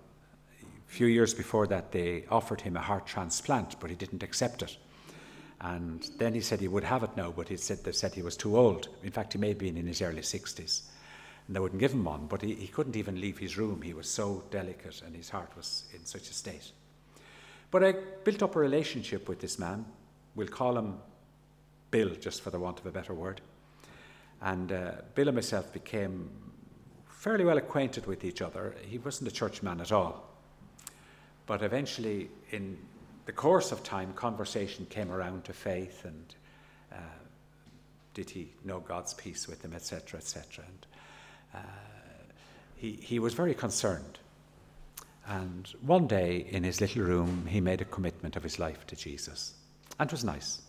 A 0.62 0.90
few 0.90 1.06
years 1.06 1.34
before 1.34 1.66
that, 1.66 1.92
they 1.92 2.24
offered 2.30 2.60
him 2.60 2.76
a 2.76 2.80
heart 2.80 3.06
transplant, 3.06 3.78
but 3.80 3.90
he 3.90 3.96
didn't 3.96 4.22
accept 4.22 4.62
it. 4.62 4.76
And 5.60 6.08
then 6.18 6.34
he 6.34 6.40
said 6.40 6.60
he 6.60 6.68
would 6.68 6.84
have 6.84 7.02
it 7.02 7.16
now, 7.16 7.32
but 7.32 7.48
he 7.48 7.56
said 7.56 7.82
they 7.82 7.92
said 7.92 8.14
he 8.14 8.22
was 8.22 8.36
too 8.36 8.56
old. 8.56 8.88
In 9.02 9.10
fact, 9.10 9.32
he 9.32 9.38
may 9.38 9.48
have 9.48 9.58
been 9.58 9.76
in 9.76 9.86
his 9.86 10.00
early 10.00 10.22
60s. 10.22 10.82
And 11.46 11.56
they 11.56 11.60
wouldn't 11.60 11.80
give 11.80 11.92
him 11.92 12.04
one, 12.04 12.26
but 12.26 12.42
he, 12.42 12.54
he 12.54 12.68
couldn't 12.68 12.96
even 12.96 13.20
leave 13.20 13.38
his 13.38 13.56
room. 13.58 13.82
He 13.82 13.94
was 13.94 14.08
so 14.08 14.44
delicate 14.50 15.02
and 15.04 15.16
his 15.16 15.30
heart 15.30 15.50
was 15.56 15.84
in 15.94 16.04
such 16.04 16.30
a 16.30 16.34
state. 16.34 16.70
But 17.70 17.84
I 17.84 17.94
built 18.24 18.42
up 18.42 18.54
a 18.54 18.60
relationship 18.60 19.28
with 19.28 19.40
this 19.40 19.58
man. 19.58 19.84
We'll 20.34 20.48
call 20.48 20.78
him 20.78 20.98
Bill, 21.90 22.10
just 22.10 22.42
for 22.42 22.50
the 22.50 22.58
want 22.58 22.78
of 22.80 22.86
a 22.86 22.92
better 22.92 23.14
word. 23.14 23.40
And 24.40 24.70
uh, 24.70 24.92
Bill 25.14 25.28
and 25.28 25.34
myself 25.34 25.72
became 25.72 26.30
fairly 27.08 27.44
well 27.44 27.58
acquainted 27.58 28.06
with 28.06 28.24
each 28.24 28.40
other. 28.40 28.74
He 28.82 28.98
wasn't 28.98 29.30
a 29.30 29.34
churchman 29.34 29.80
at 29.80 29.90
all. 29.90 30.24
But 31.46 31.62
eventually, 31.62 32.28
in 32.50 32.78
the 33.26 33.32
course 33.32 33.72
of 33.72 33.82
time, 33.82 34.12
conversation 34.12 34.86
came 34.86 35.10
around 35.10 35.44
to 35.44 35.52
faith 35.52 36.04
and 36.04 36.34
uh, 36.92 36.96
did 38.14 38.30
he 38.30 38.52
know 38.64 38.80
God's 38.80 39.14
peace 39.14 39.48
with 39.48 39.64
him, 39.64 39.72
etc., 39.74 40.18
etc. 40.18 40.64
And 40.64 40.86
uh, 41.54 41.58
he, 42.76 42.92
he 42.92 43.18
was 43.18 43.34
very 43.34 43.54
concerned. 43.54 44.18
And 45.26 45.68
one 45.82 46.06
day 46.06 46.46
in 46.50 46.64
his 46.64 46.80
little 46.80 47.02
room, 47.02 47.46
he 47.46 47.60
made 47.60 47.80
a 47.80 47.84
commitment 47.84 48.36
of 48.36 48.42
his 48.42 48.58
life 48.58 48.86
to 48.86 48.96
Jesus. 48.96 49.54
And 49.98 50.08
it 50.08 50.12
was 50.12 50.24
nice. 50.24 50.62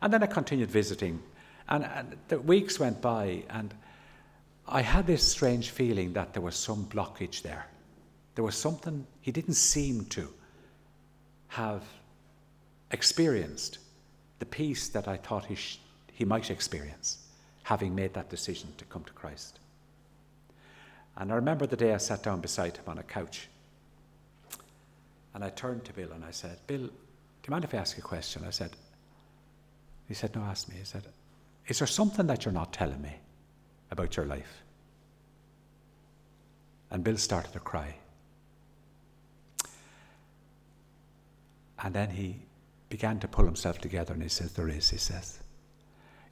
And 0.00 0.12
then 0.12 0.22
I 0.22 0.26
continued 0.26 0.70
visiting 0.70 1.22
and, 1.70 1.84
and 1.84 2.16
the 2.28 2.40
weeks 2.40 2.80
went 2.80 3.00
by, 3.00 3.44
and 3.50 3.72
I 4.66 4.82
had 4.82 5.06
this 5.06 5.26
strange 5.26 5.70
feeling 5.70 6.12
that 6.14 6.32
there 6.32 6.42
was 6.42 6.56
some 6.56 6.84
blockage 6.86 7.42
there. 7.42 7.66
There 8.34 8.44
was 8.44 8.56
something 8.56 9.06
he 9.20 9.32
didn't 9.32 9.54
seem 9.54 10.04
to 10.06 10.28
have 11.48 11.82
experienced 12.90 13.78
the 14.38 14.46
peace 14.46 14.88
that 14.88 15.06
I 15.06 15.16
thought 15.16 15.44
he, 15.44 15.54
sh- 15.54 15.80
he 16.12 16.24
might 16.24 16.50
experience, 16.50 17.18
having 17.62 17.94
made 17.94 18.14
that 18.14 18.30
decision 18.30 18.72
to 18.78 18.84
come 18.86 19.04
to 19.04 19.12
Christ. 19.12 19.60
And 21.16 21.30
I 21.30 21.34
remember 21.34 21.66
the 21.66 21.76
day 21.76 21.92
I 21.92 21.98
sat 21.98 22.22
down 22.22 22.40
beside 22.40 22.76
him 22.76 22.84
on 22.86 22.98
a 22.98 23.02
couch. 23.02 23.48
And 25.34 25.44
I 25.44 25.50
turned 25.50 25.84
to 25.84 25.92
Bill 25.92 26.12
and 26.12 26.24
I 26.24 26.30
said, 26.30 26.58
Bill, 26.66 26.80
do 26.80 26.86
you 27.46 27.50
mind 27.50 27.64
if 27.64 27.74
I 27.74 27.78
ask 27.78 27.96
you 27.96 28.02
a 28.02 28.06
question? 28.06 28.44
I 28.46 28.50
said, 28.50 28.70
he 30.08 30.14
said, 30.14 30.34
No, 30.34 30.42
ask 30.42 30.68
me. 30.68 30.76
He 30.78 30.84
said, 30.84 31.04
is 31.70 31.78
there 31.78 31.86
something 31.86 32.26
that 32.26 32.44
you're 32.44 32.52
not 32.52 32.72
telling 32.72 33.00
me 33.00 33.14
about 33.92 34.16
your 34.16 34.26
life? 34.26 34.64
And 36.90 37.04
Bill 37.04 37.16
started 37.16 37.52
to 37.52 37.60
cry. 37.60 37.94
And 41.78 41.94
then 41.94 42.10
he 42.10 42.40
began 42.88 43.20
to 43.20 43.28
pull 43.28 43.44
himself 43.44 43.78
together 43.78 44.12
and 44.14 44.22
he 44.24 44.28
says, 44.28 44.52
There 44.52 44.68
is, 44.68 44.90
he 44.90 44.98
says. 44.98 45.38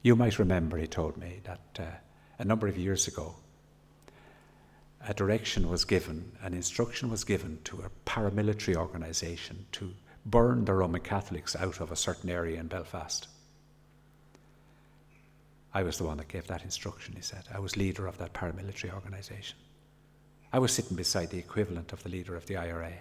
You 0.01 0.17
might 0.17 0.39
remember, 0.39 0.77
he 0.77 0.87
told 0.87 1.15
me, 1.15 1.39
that 1.45 1.79
uh, 1.79 1.95
a 2.37 2.43
number 2.43 2.67
of 2.67 2.77
years 2.77 3.07
ago, 3.07 3.35
a 5.07 5.13
direction 5.13 5.69
was 5.69 5.85
given, 5.85 6.33
an 6.43 6.53
instruction 6.53 7.09
was 7.09 7.23
given 7.23 7.59
to 7.63 7.81
a 7.83 8.09
paramilitary 8.09 8.75
organisation 8.75 9.67
to 9.71 9.93
burn 10.25 10.65
the 10.65 10.73
Roman 10.73 10.99
Catholics 10.99 11.55
out 11.55 11.79
of 11.79 11.93
a 11.93 11.95
certain 11.95 12.29
area 12.29 12.59
in 12.59 12.67
Belfast. 12.67 13.29
I 15.73 15.83
was 15.83 15.97
the 15.97 16.03
one 16.03 16.17
that 16.17 16.27
gave 16.27 16.47
that 16.47 16.63
instruction, 16.63 17.15
he 17.15 17.21
said. 17.21 17.43
I 17.53 17.59
was 17.59 17.77
leader 17.77 18.07
of 18.07 18.17
that 18.17 18.33
paramilitary 18.33 18.93
organization. 18.93 19.57
I 20.51 20.59
was 20.59 20.71
sitting 20.71 20.97
beside 20.97 21.29
the 21.29 21.37
equivalent 21.37 21.93
of 21.93 22.01
the 22.01 22.09
leader 22.09 22.35
of 22.35 22.47
the 22.47 22.57
IRA. 22.57 22.93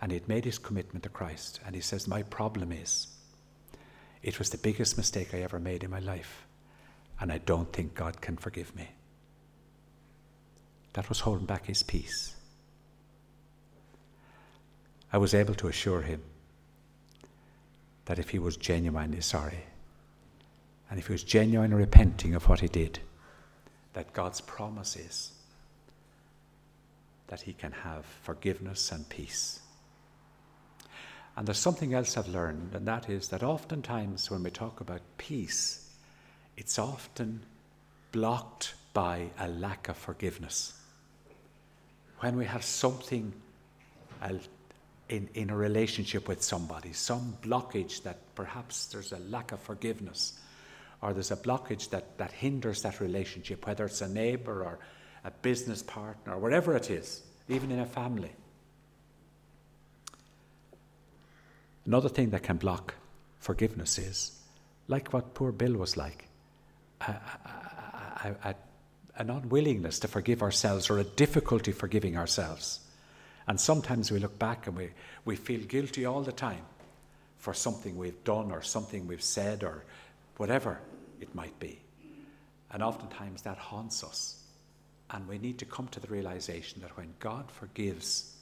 And 0.00 0.10
he'd 0.10 0.28
made 0.28 0.44
his 0.44 0.58
commitment 0.58 1.04
to 1.04 1.08
Christ. 1.08 1.60
And 1.64 1.74
he 1.74 1.80
says, 1.80 2.08
My 2.08 2.22
problem 2.24 2.72
is, 2.72 3.06
it 4.22 4.38
was 4.38 4.50
the 4.50 4.58
biggest 4.58 4.96
mistake 4.96 5.32
I 5.32 5.42
ever 5.42 5.60
made 5.60 5.84
in 5.84 5.90
my 5.90 6.00
life. 6.00 6.46
And 7.20 7.30
I 7.30 7.38
don't 7.38 7.72
think 7.72 7.94
God 7.94 8.20
can 8.20 8.36
forgive 8.36 8.74
me. 8.74 8.88
That 10.94 11.08
was 11.08 11.20
holding 11.20 11.46
back 11.46 11.66
his 11.66 11.84
peace. 11.84 12.34
I 15.12 15.18
was 15.18 15.34
able 15.34 15.54
to 15.54 15.68
assure 15.68 16.02
him 16.02 16.22
that 18.06 18.18
if 18.18 18.30
he 18.30 18.38
was 18.38 18.56
genuinely 18.56 19.20
sorry, 19.20 19.64
and 20.92 20.98
if 20.98 21.06
he 21.06 21.12
was 21.14 21.24
genuine 21.24 21.72
repenting 21.72 22.34
of 22.34 22.50
what 22.50 22.60
he 22.60 22.68
did, 22.68 22.98
that 23.94 24.12
God's 24.12 24.42
promise 24.42 24.94
is 24.94 25.32
that 27.28 27.40
he 27.40 27.54
can 27.54 27.72
have 27.72 28.04
forgiveness 28.20 28.92
and 28.92 29.08
peace. 29.08 29.60
And 31.34 31.48
there's 31.48 31.56
something 31.56 31.94
else 31.94 32.18
I've 32.18 32.28
learned, 32.28 32.74
and 32.74 32.86
that 32.86 33.08
is 33.08 33.28
that 33.28 33.42
oftentimes 33.42 34.30
when 34.30 34.42
we 34.42 34.50
talk 34.50 34.82
about 34.82 35.00
peace, 35.16 35.88
it's 36.58 36.78
often 36.78 37.40
blocked 38.10 38.74
by 38.92 39.30
a 39.38 39.48
lack 39.48 39.88
of 39.88 39.96
forgiveness. 39.96 40.78
When 42.20 42.36
we 42.36 42.44
have 42.44 42.64
something 42.64 43.32
in, 45.08 45.26
in 45.32 45.48
a 45.48 45.56
relationship 45.56 46.28
with 46.28 46.42
somebody, 46.42 46.92
some 46.92 47.38
blockage 47.40 48.02
that 48.02 48.18
perhaps 48.34 48.88
there's 48.88 49.12
a 49.12 49.18
lack 49.20 49.52
of 49.52 49.60
forgiveness, 49.60 50.34
or 51.02 51.12
there's 51.12 51.32
a 51.32 51.36
blockage 51.36 51.90
that, 51.90 52.16
that 52.18 52.30
hinders 52.30 52.82
that 52.82 53.00
relationship, 53.00 53.66
whether 53.66 53.84
it's 53.84 54.00
a 54.00 54.08
neighbor 54.08 54.62
or 54.62 54.78
a 55.24 55.30
business 55.42 55.82
partner 55.82 56.34
or 56.34 56.38
whatever 56.38 56.76
it 56.76 56.90
is, 56.90 57.22
even 57.48 57.72
in 57.72 57.80
a 57.80 57.86
family. 57.86 58.30
Another 61.84 62.08
thing 62.08 62.30
that 62.30 62.44
can 62.44 62.56
block 62.56 62.94
forgiveness 63.40 63.98
is 63.98 64.40
like 64.86 65.12
what 65.12 65.34
poor 65.34 65.50
Bill 65.50 65.74
was 65.74 65.96
like 65.96 66.28
a, 67.00 67.10
a, 67.10 68.34
a, 68.44 68.54
an 69.16 69.30
unwillingness 69.30 69.98
to 69.98 70.08
forgive 70.08 70.40
ourselves 70.40 70.88
or 70.88 71.00
a 71.00 71.04
difficulty 71.04 71.72
forgiving 71.72 72.16
ourselves. 72.16 72.78
And 73.48 73.60
sometimes 73.60 74.12
we 74.12 74.20
look 74.20 74.38
back 74.38 74.68
and 74.68 74.76
we, 74.76 74.90
we 75.24 75.34
feel 75.34 75.60
guilty 75.62 76.04
all 76.04 76.22
the 76.22 76.30
time 76.30 76.64
for 77.38 77.52
something 77.52 77.98
we've 77.98 78.22
done 78.22 78.52
or 78.52 78.62
something 78.62 79.08
we've 79.08 79.20
said 79.20 79.64
or 79.64 79.82
whatever 80.36 80.78
it 81.22 81.34
might 81.34 81.58
be. 81.58 81.80
And 82.70 82.82
oftentimes 82.82 83.42
that 83.42 83.58
haunts 83.58 84.02
us. 84.02 84.38
And 85.10 85.28
we 85.28 85.38
need 85.38 85.58
to 85.58 85.64
come 85.64 85.88
to 85.88 86.00
the 86.00 86.08
realization 86.08 86.80
that 86.80 86.96
when 86.96 87.14
God 87.20 87.50
forgives, 87.50 88.34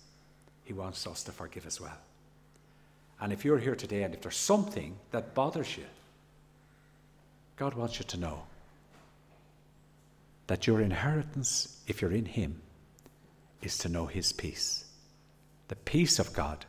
He 0.64 0.72
wants 0.72 1.06
us 1.06 1.24
to 1.24 1.32
forgive 1.32 1.66
as 1.66 1.80
well. 1.80 1.98
And 3.20 3.32
if 3.32 3.44
you're 3.44 3.58
here 3.58 3.74
today 3.76 4.02
and 4.02 4.14
if 4.14 4.22
there's 4.22 4.36
something 4.36 4.96
that 5.10 5.34
bothers 5.34 5.76
you, 5.76 5.84
God 7.56 7.74
wants 7.74 7.98
you 7.98 8.04
to 8.06 8.16
know 8.16 8.44
that 10.46 10.66
your 10.66 10.80
inheritance, 10.80 11.80
if 11.86 12.00
you're 12.00 12.12
in 12.12 12.24
Him, 12.24 12.62
is 13.62 13.76
to 13.78 13.88
know 13.88 14.06
His 14.06 14.32
peace. 14.32 14.84
The 15.68 15.76
peace 15.76 16.18
of 16.18 16.32
God, 16.32 16.64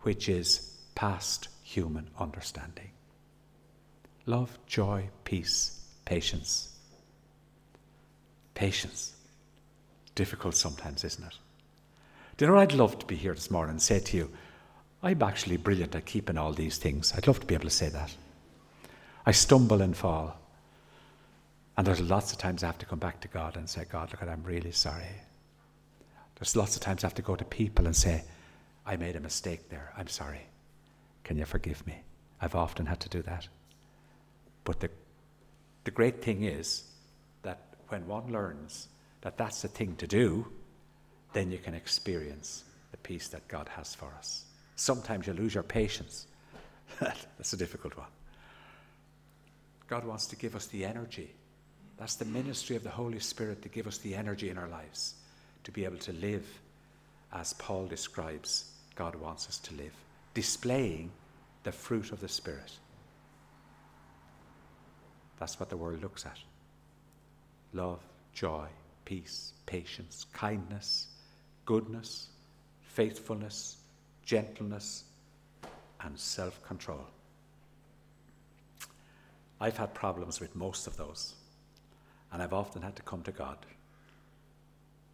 which 0.00 0.28
is 0.28 0.76
past 0.94 1.48
human 1.62 2.08
understanding. 2.18 2.90
Love, 4.26 4.58
joy, 4.66 5.08
peace, 5.24 5.80
patience. 6.04 6.72
Patience. 8.54 9.14
Difficult 10.16 10.56
sometimes, 10.56 11.04
isn't 11.04 11.24
it? 11.24 11.34
Do 12.36 12.44
you 12.44 12.50
know 12.50 12.58
I'd 12.58 12.72
love 12.72 12.98
to 12.98 13.06
be 13.06 13.14
here 13.16 13.34
this 13.34 13.50
morning 13.50 13.70
and 13.70 13.82
say 13.82 14.00
to 14.00 14.16
you? 14.16 14.30
I'm 15.02 15.22
actually 15.22 15.56
brilliant 15.56 15.94
at 15.94 16.06
keeping 16.06 16.36
all 16.36 16.52
these 16.52 16.76
things. 16.76 17.12
I'd 17.16 17.28
love 17.28 17.38
to 17.40 17.46
be 17.46 17.54
able 17.54 17.64
to 17.64 17.70
say 17.70 17.88
that. 17.88 18.12
I 19.24 19.30
stumble 19.30 19.80
and 19.80 19.96
fall. 19.96 20.36
And 21.76 21.86
there's 21.86 22.00
lots 22.00 22.32
of 22.32 22.38
times 22.38 22.62
I 22.62 22.66
have 22.66 22.78
to 22.78 22.86
come 22.86 22.98
back 22.98 23.20
to 23.20 23.28
God 23.28 23.56
and 23.56 23.68
say, 23.68 23.84
God, 23.88 24.10
look, 24.10 24.22
I'm 24.22 24.42
really 24.42 24.72
sorry. 24.72 25.04
There's 26.36 26.56
lots 26.56 26.74
of 26.74 26.82
times 26.82 27.04
I 27.04 27.06
have 27.06 27.14
to 27.14 27.22
go 27.22 27.36
to 27.36 27.44
people 27.44 27.86
and 27.86 27.94
say, 27.94 28.24
I 28.84 28.96
made 28.96 29.14
a 29.14 29.20
mistake 29.20 29.68
there. 29.68 29.92
I'm 29.96 30.08
sorry. 30.08 30.46
Can 31.22 31.38
you 31.38 31.44
forgive 31.44 31.86
me? 31.86 32.00
I've 32.40 32.54
often 32.54 32.86
had 32.86 33.00
to 33.00 33.08
do 33.08 33.22
that. 33.22 33.48
But 34.66 34.80
the, 34.80 34.90
the 35.84 35.92
great 35.92 36.20
thing 36.20 36.42
is 36.42 36.84
that 37.42 37.60
when 37.88 38.06
one 38.06 38.30
learns 38.30 38.88
that 39.22 39.38
that's 39.38 39.62
the 39.62 39.68
thing 39.68 39.94
to 39.96 40.06
do, 40.06 40.46
then 41.32 41.50
you 41.50 41.58
can 41.58 41.72
experience 41.72 42.64
the 42.90 42.96
peace 42.98 43.28
that 43.28 43.46
God 43.46 43.68
has 43.68 43.94
for 43.94 44.12
us. 44.18 44.44
Sometimes 44.74 45.28
you 45.28 45.32
lose 45.32 45.54
your 45.54 45.62
patience. 45.62 46.26
That's 47.00 47.52
a 47.52 47.56
difficult 47.56 47.96
one. 47.96 48.08
God 49.88 50.04
wants 50.04 50.26
to 50.26 50.36
give 50.36 50.54
us 50.54 50.66
the 50.66 50.84
energy. 50.84 51.30
That's 51.96 52.16
the 52.16 52.24
ministry 52.24 52.76
of 52.76 52.82
the 52.82 52.90
Holy 52.90 53.20
Spirit 53.20 53.62
to 53.62 53.68
give 53.68 53.86
us 53.86 53.98
the 53.98 54.14
energy 54.14 54.50
in 54.50 54.58
our 54.58 54.68
lives 54.68 55.14
to 55.64 55.70
be 55.72 55.84
able 55.84 55.98
to 55.98 56.12
live 56.12 56.46
as 57.32 57.52
Paul 57.54 57.86
describes 57.86 58.72
God 58.94 59.14
wants 59.16 59.48
us 59.48 59.58
to 59.60 59.74
live, 59.74 59.92
displaying 60.34 61.10
the 61.64 61.72
fruit 61.72 62.12
of 62.12 62.20
the 62.20 62.28
Spirit. 62.28 62.72
That's 65.38 65.60
what 65.60 65.68
the 65.68 65.76
world 65.76 66.02
looks 66.02 66.24
at 66.26 66.38
love, 67.72 68.00
joy, 68.32 68.66
peace, 69.04 69.52
patience, 69.66 70.26
kindness, 70.32 71.08
goodness, 71.66 72.28
faithfulness, 72.80 73.76
gentleness, 74.24 75.04
and 76.00 76.18
self 76.18 76.62
control. 76.62 77.06
I've 79.60 79.76
had 79.76 79.94
problems 79.94 80.40
with 80.40 80.54
most 80.54 80.86
of 80.86 80.96
those, 80.96 81.34
and 82.32 82.42
I've 82.42 82.52
often 82.52 82.82
had 82.82 82.96
to 82.96 83.02
come 83.02 83.22
to 83.22 83.32
God. 83.32 83.58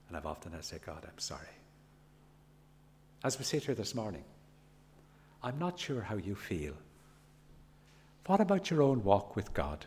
And 0.08 0.16
I've 0.16 0.26
often 0.26 0.52
had 0.52 0.62
to 0.62 0.66
say, 0.66 0.78
God, 0.84 1.04
I'm 1.04 1.18
sorry. 1.18 1.46
As 3.24 3.38
we 3.38 3.44
sit 3.44 3.64
here 3.64 3.74
this 3.74 3.94
morning, 3.94 4.24
I'm 5.42 5.58
not 5.58 5.78
sure 5.78 6.02
how 6.02 6.16
you 6.16 6.34
feel. 6.34 6.74
What 8.26 8.40
about 8.40 8.70
your 8.70 8.82
own 8.82 9.02
walk 9.04 9.36
with 9.36 9.54
God? 9.54 9.86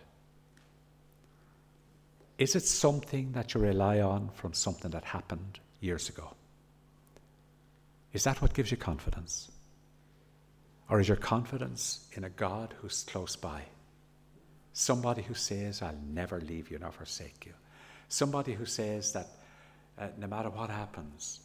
Is 2.38 2.56
it 2.56 2.66
something 2.66 3.32
that 3.32 3.54
you 3.54 3.62
rely 3.62 4.02
on 4.02 4.30
from 4.34 4.54
something 4.54 4.92
that 4.92 5.06
happened 5.06 5.60
years 5.80 6.10
ago? 6.10 6.34
Is 8.12 8.24
that 8.26 8.42
what 8.42 8.54
gives 8.54 8.72
you 8.72 8.78
confidence? 8.78 9.52
Or 10.90 11.00
is 11.00 11.08
your 11.08 11.18
confidence 11.18 12.08
in 12.14 12.24
a 12.24 12.30
God 12.30 12.74
who's 12.80 13.04
close 13.04 13.36
by? 13.36 13.64
Somebody 14.74 15.22
who 15.22 15.34
says, 15.34 15.82
I'll 15.82 15.98
never 16.08 16.42
leave 16.42 16.70
you 16.70 16.78
nor 16.80 16.92
forsake 16.92 17.46
you. 17.46 17.54
Somebody 18.10 18.54
who 18.54 18.66
says 18.66 19.14
that 19.14 19.28
uh, 19.98 20.08
no 20.18 20.28
matter 20.28 20.50
what 20.50 20.70
happens, 20.70 21.40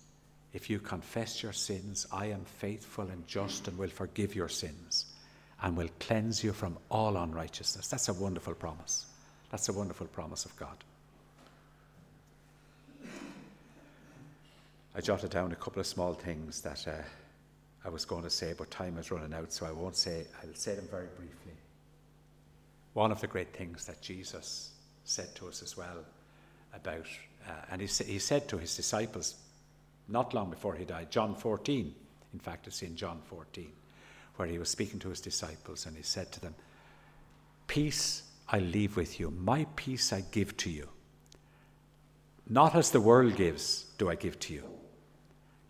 if 0.53 0.68
you 0.68 0.81
confess 0.81 1.42
your 1.42 1.53
sins, 1.53 2.07
I 2.12 2.26
am 2.26 2.44
faithful 2.44 3.05
and 3.05 3.26
just 3.26 3.68
and 3.68 3.79
will 3.79 3.88
forgive 3.88 4.35
your 4.35 4.48
sins 4.48 5.07
and 5.62 5.76
will 5.76 5.90
cleanse 6.00 6.42
you 6.42 6.53
from 6.53 6.79
all 6.88 7.16
unrighteousness. 7.16 7.87
That's 7.87 8.09
a 8.09 8.12
wonderful 8.12 8.55
promise. 8.55 9.07
That's 9.51 9.69
a 9.69 9.73
wonderful 9.73 10.07
promise 10.07 10.45
of 10.45 10.57
God. 10.57 10.77
I 14.95 15.01
jotted 15.01 15.31
down 15.31 15.53
a 15.53 15.57
couple 15.57 15.81
of 15.81 15.87
small 15.87 16.15
things 16.15 16.61
that 16.63 16.87
uh, 16.87 16.93
I 17.85 17.89
was 17.89 18.05
going 18.05 18.23
to 18.25 18.31
say, 18.31 18.55
but 18.57 18.71
time 18.71 18.99
is 18.99 19.11
running 19.11 19.33
out, 19.35 19.53
so 19.53 19.67
I 19.67 19.73
won't 19.73 19.97
say. 19.97 20.25
I'll 20.43 20.55
say 20.55 20.75
them 20.75 20.89
very 20.91 21.07
briefly. 21.17 21.53
One 22.95 23.13
of 23.13 23.21
the 23.21 23.29
great 23.29 23.55
things 23.55 23.87
that 23.87 24.01
Jesus 24.03 24.73
said 25.05 25.35
to 25.37 25.49
us 25.49 25.63
as 25.63 25.77
well 25.77 26.05
about, 26.75 27.07
uh, 27.49 27.53
and 27.71 27.81
he, 27.81 27.87
sa- 27.87 28.05
he 28.05 28.19
said 28.19 28.49
to 28.49 28.59
his 28.59 28.77
disciples 28.77 29.37
not 30.09 30.35
long 30.35 30.51
before 30.51 30.75
he 30.75 30.85
died, 30.85 31.11
John 31.11 31.35
14, 31.35 31.95
in 32.33 32.39
fact, 32.39 32.67
it's 32.67 32.83
in 32.83 32.97
John 32.97 33.21
14, 33.27 33.71
where 34.37 34.49
he 34.49 34.59
was 34.59 34.69
speaking 34.69 34.99
to 35.01 35.09
his 35.09 35.21
disciples 35.21 35.87
and 35.87 35.97
he 35.97 36.03
said 36.03 36.33
to 36.33 36.41
them, 36.41 36.55
Peace 37.69 38.23
I 38.53 38.59
leave 38.59 38.97
with 38.97 39.21
you, 39.21 39.31
my 39.31 39.67
peace 39.77 40.13
I 40.13 40.23
give 40.33 40.57
to 40.59 40.71
you. 40.71 40.89
Not 42.49 42.75
as 42.75 42.91
the 42.91 43.01
world 43.01 43.37
gives, 43.37 43.87
do 43.97 44.11
I 44.11 44.17
give 44.17 44.39
to 44.41 44.55
you. 44.55 44.65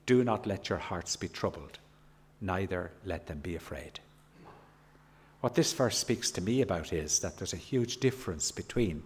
Do 0.07 0.25
not 0.25 0.47
let 0.47 0.71
your 0.71 0.79
hearts 0.79 1.15
be 1.17 1.29
troubled, 1.29 1.79
neither 2.41 2.91
let 3.05 3.27
them 3.27 3.41
be 3.41 3.55
afraid. 3.55 4.01
What 5.43 5.55
this 5.55 5.73
verse 5.73 5.99
speaks 5.99 6.31
to 6.33 6.41
me 6.41 6.63
about 6.63 6.93
is 6.93 7.19
that 7.21 7.37
there's 7.37 7.53
a 7.53 7.59
huge 7.59 7.99
difference 7.99 8.51
between 8.51 9.03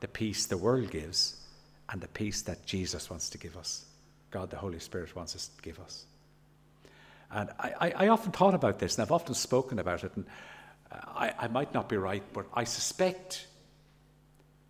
the 0.00 0.08
peace 0.08 0.46
the 0.46 0.56
world 0.56 0.90
gives 0.90 1.36
and 1.88 2.00
the 2.00 2.08
peace 2.08 2.42
that 2.42 2.66
Jesus 2.66 3.10
wants 3.10 3.30
to 3.30 3.38
give 3.38 3.56
us. 3.56 3.84
God, 4.30 4.50
the 4.50 4.56
Holy 4.56 4.80
Spirit, 4.80 5.14
wants 5.14 5.36
us 5.36 5.48
to 5.48 5.62
give 5.62 5.78
us. 5.80 6.06
And 7.30 7.50
I, 7.58 7.72
I, 7.80 7.90
I 8.04 8.08
often 8.08 8.32
thought 8.32 8.54
about 8.54 8.78
this, 8.78 8.96
and 8.96 9.02
I've 9.02 9.12
often 9.12 9.34
spoken 9.34 9.78
about 9.78 10.04
it, 10.04 10.12
and 10.16 10.26
I, 11.02 11.34
I 11.38 11.48
might 11.48 11.74
not 11.74 11.88
be 11.88 11.96
right, 11.96 12.22
but 12.32 12.46
I 12.54 12.64
suspect 12.64 13.46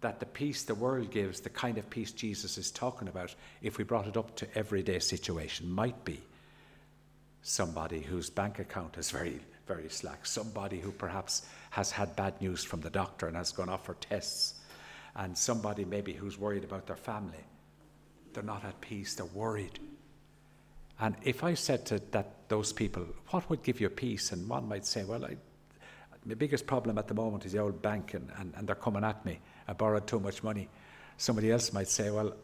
that 0.01 0.21
the 0.21 0.27
peace 0.27 0.65
the 0.65 0.75
world 0.75 1.11
gives, 1.11 1.41
the 1.41 1.51
kind 1.51 1.79
of 1.79 1.89
peace 1.89 2.13
Jesus 2.13 2.59
is 2.59 2.71
talking 2.71 3.09
about, 3.09 3.35
if 3.63 3.79
we 3.79 3.85
brought 3.85 4.07
it 4.07 4.17
up 4.17 4.37
to 4.37 4.59
everyday 4.59 4.99
situation, 4.99 5.71
might 5.71 6.05
be 6.05 6.21
somebody 7.43 8.01
whose 8.01 8.31
bank 8.31 8.59
account 8.59 8.99
is 8.99 9.11
very, 9.11 9.41
very 9.67 9.89
slack, 9.89 10.27
somebody 10.27 10.79
who 10.79 10.93
perhaps 10.93 11.47
has 11.71 11.91
had 11.91 12.15
bad 12.17 12.41
news 12.41 12.63
from 12.63 12.81
the 12.81 12.91
doctor 12.91 13.27
and 13.27 13.37
has 13.37 13.53
gone 13.53 13.69
off 13.69 13.87
for 13.87 13.95
tests, 13.95 14.55
and 15.17 15.37
somebody 15.37 15.85
maybe 15.85 16.13
who's 16.13 16.39
worried 16.39 16.65
about 16.65 16.87
their 16.87 16.97
family. 16.97 17.45
They're 18.33 18.43
not 18.43 18.65
at 18.65 18.81
peace, 18.81 19.15
they're 19.15 19.27
worried. 19.27 19.79
And 21.01 21.17
if 21.23 21.43
I 21.43 21.55
said 21.55 21.87
to 21.87 22.01
that, 22.11 22.49
those 22.49 22.73
people, 22.73 23.07
what 23.31 23.49
would 23.49 23.63
give 23.63 23.81
you 23.81 23.89
peace? 23.89 24.33
And 24.33 24.49
one 24.49 24.69
might 24.69 24.87
say, 24.87 25.05
well, 25.05 25.25
I, 25.25 25.37
my 26.27 26.35
biggest 26.35 26.67
problem 26.67 26.99
at 26.99 27.09
the 27.09 27.15
moment 27.15 27.45
is 27.45 27.53
the 27.53 27.59
old 27.59 27.83
bank, 27.83 28.15
and, 28.15 28.31
and, 28.39 28.55
and 28.57 28.67
they're 28.67 28.75
coming 28.75 29.05
at 29.05 29.25
me. 29.25 29.41
I 29.69 29.73
borrowed 29.73 30.07
too 30.07 30.21
much 30.21 30.43
money. 30.43 30.69
Somebody 31.17 31.51
else 31.51 31.73
might 31.73 31.89
say, 31.89 32.11
Well, 32.11 32.35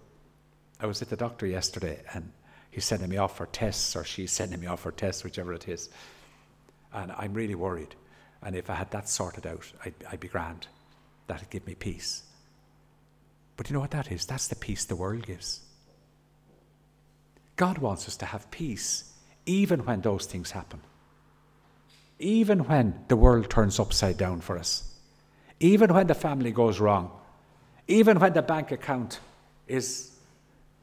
I 0.80 0.86
was 0.86 1.02
at 1.02 1.10
the 1.10 1.16
doctor 1.16 1.46
yesterday 1.46 2.00
and 2.14 2.32
he's 2.70 2.84
sending 2.84 3.08
me 3.08 3.16
off 3.18 3.36
for 3.36 3.46
tests, 3.46 3.94
or 3.96 4.04
she's 4.04 4.32
sending 4.32 4.60
me 4.60 4.66
off 4.66 4.80
for 4.80 4.92
tests, 4.92 5.24
whichever 5.24 5.52
it 5.52 5.68
is. 5.68 5.90
And 6.92 7.12
I'm 7.12 7.34
really 7.34 7.54
worried. 7.54 7.94
And 8.42 8.56
if 8.56 8.70
I 8.70 8.74
had 8.74 8.90
that 8.92 9.08
sorted 9.08 9.46
out, 9.46 9.70
I'd, 9.84 9.94
I'd 10.10 10.20
be 10.20 10.28
grand. 10.28 10.66
That'd 11.26 11.50
give 11.50 11.66
me 11.66 11.74
peace. 11.74 12.22
But 13.56 13.68
you 13.68 13.74
know 13.74 13.80
what 13.80 13.90
that 13.90 14.10
is? 14.10 14.24
That's 14.24 14.48
the 14.48 14.56
peace 14.56 14.86
the 14.86 14.96
world 14.96 15.26
gives. 15.26 15.60
God 17.56 17.78
wants 17.78 18.08
us 18.08 18.16
to 18.18 18.26
have 18.26 18.50
peace 18.50 19.12
even 19.44 19.84
when 19.84 20.00
those 20.00 20.24
things 20.24 20.52
happen. 20.52 20.80
Even 22.20 22.60
when 22.60 23.04
the 23.08 23.16
world 23.16 23.48
turns 23.48 23.80
upside 23.80 24.18
down 24.18 24.40
for 24.40 24.58
us. 24.58 24.94
Even 25.58 25.92
when 25.92 26.06
the 26.06 26.14
family 26.14 26.52
goes 26.52 26.78
wrong. 26.78 27.10
Even 27.88 28.20
when 28.20 28.34
the 28.34 28.42
bank 28.42 28.70
account 28.70 29.20
is 29.66 30.16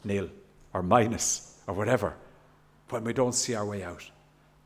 nil 0.03 0.29
or 0.73 0.81
minus 0.81 1.59
or 1.67 1.75
whatever. 1.75 2.15
When 2.89 3.03
we 3.03 3.13
don't 3.13 3.35
see 3.35 3.53
our 3.53 3.65
way 3.65 3.83
out. 3.83 4.09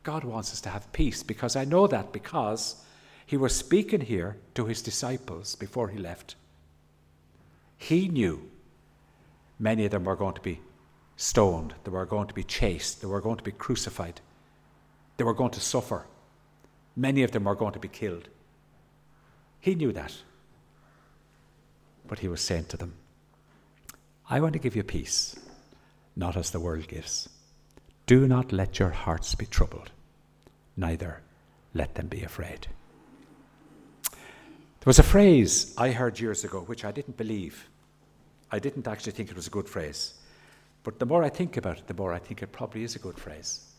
God 0.02 0.24
wants 0.24 0.52
us 0.52 0.60
to 0.62 0.70
have 0.70 0.92
peace 0.92 1.22
because 1.22 1.56
I 1.56 1.64
know 1.64 1.86
that 1.86 2.10
because 2.10 2.82
he 3.26 3.36
was 3.36 3.54
speaking 3.54 4.00
here 4.00 4.36
to 4.54 4.64
his 4.64 4.82
disciples 4.82 5.54
before 5.54 5.88
he 5.88 5.98
left. 5.98 6.36
He 7.76 8.08
knew 8.08 8.50
many 9.58 9.84
of 9.84 9.90
them 9.90 10.04
were 10.04 10.16
going 10.16 10.34
to 10.34 10.40
be 10.40 10.60
stoned, 11.16 11.74
they 11.84 11.90
were 11.90 12.06
going 12.06 12.28
to 12.28 12.34
be 12.34 12.44
chased, 12.44 13.00
they 13.00 13.06
were 13.06 13.20
going 13.20 13.36
to 13.36 13.44
be 13.44 13.52
crucified, 13.52 14.20
they 15.16 15.24
were 15.24 15.34
going 15.34 15.50
to 15.50 15.60
suffer. 15.60 16.04
Many 16.96 17.22
of 17.22 17.30
them 17.30 17.44
were 17.44 17.54
going 17.54 17.72
to 17.72 17.78
be 17.78 17.88
killed. 17.88 18.28
He 19.60 19.74
knew 19.74 19.92
that. 19.92 20.14
But 22.06 22.18
he 22.18 22.28
was 22.28 22.40
saying 22.40 22.66
to 22.66 22.76
them, 22.76 22.94
I 24.28 24.40
want 24.40 24.52
to 24.54 24.58
give 24.58 24.76
you 24.76 24.82
peace, 24.82 25.36
not 26.16 26.36
as 26.36 26.50
the 26.50 26.60
world 26.60 26.88
gives. 26.88 27.28
Do 28.06 28.26
not 28.26 28.52
let 28.52 28.78
your 28.78 28.90
hearts 28.90 29.34
be 29.34 29.46
troubled, 29.46 29.90
neither 30.76 31.22
let 31.74 31.94
them 31.94 32.08
be 32.08 32.22
afraid. 32.22 32.66
There 34.10 34.90
was 34.90 34.98
a 34.98 35.04
phrase 35.04 35.74
I 35.78 35.92
heard 35.92 36.18
years 36.18 36.44
ago 36.44 36.60
which 36.60 36.84
I 36.84 36.90
didn't 36.90 37.16
believe. 37.16 37.68
I 38.50 38.58
didn't 38.58 38.88
actually 38.88 39.12
think 39.12 39.30
it 39.30 39.36
was 39.36 39.46
a 39.46 39.50
good 39.50 39.68
phrase. 39.68 40.14
But 40.82 40.98
the 40.98 41.06
more 41.06 41.22
I 41.22 41.28
think 41.28 41.56
about 41.56 41.78
it, 41.78 41.86
the 41.86 41.94
more 41.94 42.12
I 42.12 42.18
think 42.18 42.42
it 42.42 42.52
probably 42.52 42.82
is 42.82 42.96
a 42.96 42.98
good 42.98 43.16
phrase. 43.16 43.71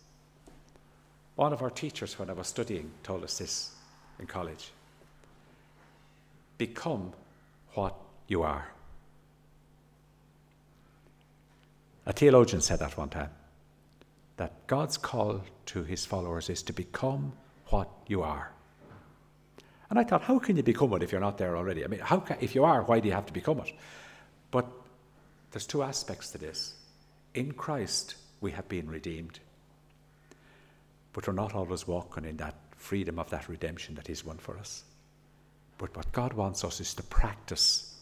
One 1.36 1.54
of 1.54 1.62
our 1.62 1.70
teachers, 1.70 2.20
when 2.20 2.30
I 2.30 2.34
was 2.34 2.48
studying, 2.48 2.92
told 3.02 3.24
us 3.24 3.38
this 3.38 3.72
in 4.20 4.28
college 4.28 4.72
Become 6.58 7.14
what 7.74 7.96
you 8.28 8.44
are. 8.44 8.68
A 12.06 12.14
theologian 12.14 12.62
said 12.62 12.80
that 12.80 12.98
one 12.98 13.10
time 13.10 13.30
that 14.38 14.68
God's 14.68 14.98
call 14.98 15.42
to 15.68 15.84
his 15.84 16.06
followers 16.06 16.50
is 16.50 16.64
to 16.64 16.74
become 16.74 17.34
what 17.68 17.90
you 18.08 18.24
are. 18.24 18.52
And 19.90 20.00
I 20.00 20.04
thought, 20.04 20.24
how 20.24 20.40
can 20.40 20.58
you 20.58 20.64
become 20.64 20.92
it 20.94 21.04
if 21.04 21.12
you're 21.12 21.22
not 21.22 21.38
there 21.38 21.56
already? 21.56 21.84
I 21.84 21.88
mean, 21.88 22.00
how 22.00 22.20
can, 22.20 22.38
if 22.42 22.56
you 22.56 22.64
are, 22.64 22.82
why 22.82 23.00
do 23.00 23.08
you 23.08 23.14
have 23.14 23.28
to 23.28 23.34
become 23.34 23.60
it? 23.60 23.74
But 24.50 24.68
there's 25.52 25.68
two 25.68 25.84
aspects 25.84 26.32
to 26.32 26.40
this. 26.40 26.74
In 27.36 27.52
Christ, 27.52 28.16
we 28.42 28.52
have 28.52 28.68
been 28.68 28.90
redeemed. 28.90 29.40
But 31.14 31.28
we're 31.28 31.34
not 31.34 31.56
always 31.56 31.88
walking 31.88 32.26
in 32.26 32.38
that 32.38 32.56
freedom 32.76 33.20
of 33.20 33.30
that 33.30 33.48
redemption 33.48 33.96
that 33.96 34.08
He's 34.08 34.26
won 34.26 34.38
for 34.38 34.58
us. 34.58 34.84
But 35.78 35.96
what 35.96 36.12
God 36.12 36.34
wants 36.34 36.64
us 36.64 36.80
is 36.82 36.94
to 36.96 37.04
practice, 37.04 37.96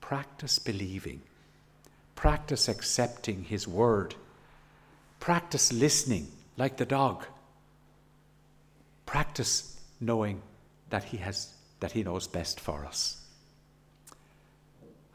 practice 0.00 0.58
believing, 0.58 1.22
practice 2.14 2.68
accepting 2.68 3.44
His 3.44 3.66
word, 3.66 4.14
practice 5.20 5.72
listening 5.72 6.28
like 6.56 6.76
the 6.76 6.86
dog, 6.86 7.24
practice 9.06 9.80
knowing 10.00 10.42
that 10.90 11.04
He 11.04 11.16
has 11.18 11.52
that 11.80 11.92
He 11.92 12.02
knows 12.02 12.26
best 12.26 12.60
for 12.60 12.84
us. 12.84 13.24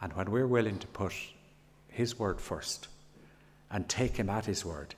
And 0.01 0.13
when 0.13 0.31
we're 0.31 0.47
willing 0.47 0.79
to 0.79 0.87
put 0.87 1.13
His 1.89 2.17
word 2.17 2.39
first 2.39 2.87
and 3.69 3.87
take 3.87 4.17
Him 4.17 4.29
at 4.29 4.45
His 4.45 4.65
word, 4.65 4.95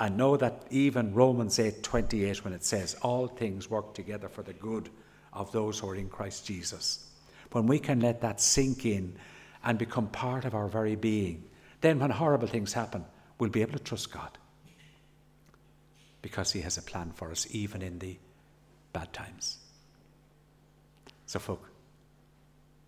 and 0.00 0.16
know 0.16 0.34
that 0.38 0.64
even 0.70 1.12
Romans 1.14 1.58
8 1.58 1.82
28, 1.82 2.42
when 2.42 2.54
it 2.54 2.64
says, 2.64 2.96
All 3.02 3.28
things 3.28 3.68
work 3.68 3.92
together 3.92 4.28
for 4.28 4.42
the 4.42 4.54
good 4.54 4.88
of 5.32 5.52
those 5.52 5.78
who 5.78 5.90
are 5.90 5.94
in 5.94 6.08
Christ 6.08 6.46
Jesus, 6.46 7.06
when 7.52 7.66
we 7.66 7.78
can 7.78 8.00
let 8.00 8.22
that 8.22 8.40
sink 8.40 8.86
in 8.86 9.14
and 9.62 9.78
become 9.78 10.08
part 10.08 10.46
of 10.46 10.54
our 10.54 10.68
very 10.68 10.96
being, 10.96 11.44
then 11.82 11.98
when 11.98 12.10
horrible 12.10 12.48
things 12.48 12.72
happen, 12.72 13.04
we'll 13.38 13.50
be 13.50 13.60
able 13.60 13.74
to 13.74 13.78
trust 13.78 14.10
God 14.10 14.38
because 16.22 16.50
He 16.50 16.62
has 16.62 16.78
a 16.78 16.82
plan 16.82 17.12
for 17.14 17.30
us, 17.30 17.46
even 17.50 17.82
in 17.82 17.98
the 17.98 18.16
bad 18.94 19.12
times. 19.12 19.58
So, 21.26 21.38
folk, 21.38 21.70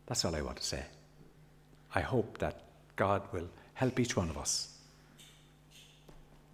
that's 0.07 0.25
all 0.25 0.35
I 0.35 0.41
want 0.41 0.57
to 0.57 0.65
say. 0.65 0.83
I 1.95 2.01
hope 2.01 2.39
that 2.39 2.63
God 2.97 3.23
will 3.33 3.49
help 3.75 4.01
each 4.01 4.17
one 4.17 4.31
of 4.31 4.39
us 4.39 4.72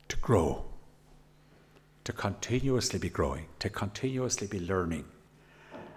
to 0.08 0.16
grow, 0.16 0.64
to 2.04 2.12
continuously 2.12 2.98
be 2.98 3.08
growing, 3.08 3.46
to 3.58 3.68
continuously 3.68 4.46
be 4.46 4.60
learning. 4.60 5.04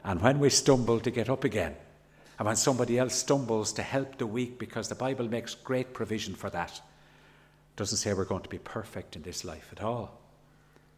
And 0.03 0.21
when 0.21 0.39
we 0.39 0.49
stumble, 0.49 0.99
to 0.99 1.11
get 1.11 1.29
up 1.29 1.43
again. 1.43 1.75
And 2.37 2.45
when 2.47 2.55
somebody 2.55 2.97
else 2.97 3.15
stumbles, 3.15 3.71
to 3.73 3.83
help 3.83 4.17
the 4.17 4.25
weak, 4.25 4.57
because 4.57 4.87
the 4.87 4.95
Bible 4.95 5.27
makes 5.27 5.53
great 5.53 5.93
provision 5.93 6.33
for 6.33 6.49
that. 6.49 6.71
It 6.71 7.75
doesn't 7.75 7.97
say 7.97 8.13
we're 8.13 8.25
going 8.25 8.43
to 8.43 8.49
be 8.49 8.57
perfect 8.57 9.15
in 9.15 9.21
this 9.21 9.45
life 9.45 9.69
at 9.71 9.83
all. 9.83 10.19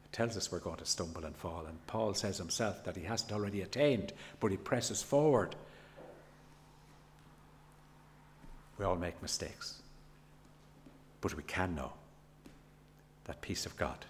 It 0.06 0.14
tells 0.14 0.38
us 0.38 0.52
we're 0.52 0.60
going 0.60 0.78
to 0.78 0.86
stumble 0.86 1.26
and 1.26 1.36
fall. 1.36 1.66
And 1.68 1.86
Paul 1.86 2.14
says 2.14 2.38
himself 2.38 2.84
that 2.86 2.96
he 2.96 3.04
hasn't 3.04 3.32
already 3.32 3.62
attained, 3.62 4.14
but 4.40 4.52
he 4.52 4.58
presses 4.58 5.02
forward 5.02 5.56
We 8.78 8.86
all 8.86 8.96
make 8.96 9.22
mistakes. 9.22 9.82
But 11.22 11.36
we 11.36 11.44
can 11.44 11.76
know 11.76 11.94
that 13.26 13.42
peace 13.42 13.66
of 13.66 13.76
God 13.78 14.06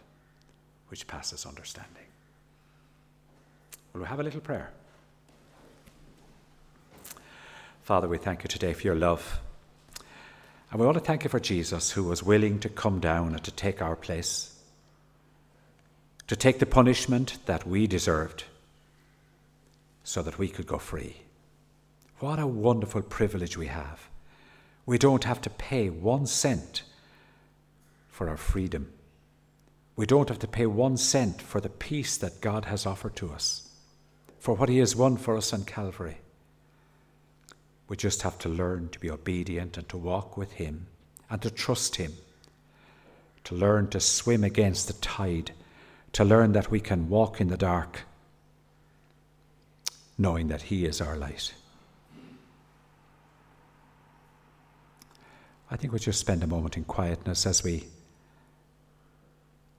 which 0.90 1.08
passes 1.08 1.46
understanding. 1.46 2.06
Will 3.94 4.02
we 4.02 4.08
have 4.08 4.20
a 4.20 4.24
little 4.24 4.42
prayer? 4.42 4.72
Father, 7.84 8.08
we 8.08 8.18
thank 8.18 8.44
you 8.44 8.48
today 8.48 8.74
for 8.74 8.82
your 8.84 8.96
love. 8.96 9.40
And 10.72 10.80
we 10.80 10.86
want 10.86 10.98
to 10.98 11.04
thank 11.04 11.24
you 11.24 11.30
for 11.30 11.40
Jesus, 11.40 11.92
who 11.92 12.04
was 12.04 12.24
willing 12.24 12.60
to 12.60 12.70
come 12.70 13.00
down 13.00 13.34
and 13.34 13.44
to 13.44 13.52
take 13.52 13.82
our 13.82 13.96
place, 13.96 14.56
to 16.28 16.36
take 16.36 16.60
the 16.60 16.66
punishment 16.66 17.38
that 17.46 17.68
we 17.68 17.86
deserved, 17.86 18.46
so 20.04 20.22
that 20.22 20.40
we 20.40 20.48
could 20.48 20.68
go 20.68 20.78
free. 20.78 21.18
What 22.20 22.40
a 22.40 22.48
wonderful 22.48 23.02
privilege 23.02 23.58
we 23.58 23.68
have 23.68 24.08
we 24.86 24.98
don't 24.98 25.24
have 25.24 25.42
to 25.42 25.50
pay 25.50 25.90
one 25.90 26.26
cent 26.26 26.84
for 28.10 28.30
our 28.30 28.38
freedom. 28.38 28.92
We 29.96 30.06
don't 30.06 30.30
have 30.30 30.40
to 30.40 30.48
pay 30.48 30.66
one 30.66 30.98
cent 30.98 31.42
for 31.42 31.62
the 31.62 31.70
peace 31.70 32.18
that 32.18 32.42
God 32.42 32.66
has 32.66 32.86
offered 32.86 33.16
to 33.18 33.32
us, 33.32 33.70
for 34.40 34.56
what 34.56 34.70
He 34.70 34.80
has 34.80 34.96
won 34.96 35.18
for 35.18 35.38
us 35.38 35.54
on 35.54 35.66
Calvary. 35.66 36.18
We 37.88 37.98
just 37.98 38.24
have 38.24 38.40
to 38.40 38.50
learn 38.50 38.90
to 38.90 39.00
be 39.00 39.12
obedient 39.12 39.78
and 39.78 39.88
to 39.90 39.98
walk 39.98 40.36
with 40.36 40.54
Him 40.54 40.88
and 41.30 41.42
to 41.44 41.52
trust 41.52 41.98
Him, 41.98 42.14
to 43.44 43.54
learn 43.54 43.90
to 43.90 44.00
swim 44.00 44.44
against 44.44 44.88
the 44.88 44.94
tide, 44.94 45.52
to 46.14 46.24
learn 46.24 46.54
that 46.54 46.72
we 46.72 46.80
can 46.80 47.10
walk 47.10 47.40
in 47.40 47.50
the 47.50 47.58
dark, 47.58 48.02
knowing 50.18 50.48
that 50.48 50.64
He 50.64 50.86
is 50.86 51.02
our 51.02 51.18
light. 51.18 51.54
I 55.70 55.76
think 55.76 55.92
we'll 55.94 56.00
just 56.00 56.20
spend 56.20 56.44
a 56.44 56.48
moment 56.48 56.78
in 56.78 56.84
quietness 56.84 57.46
as 57.46 57.64
we 57.64 57.86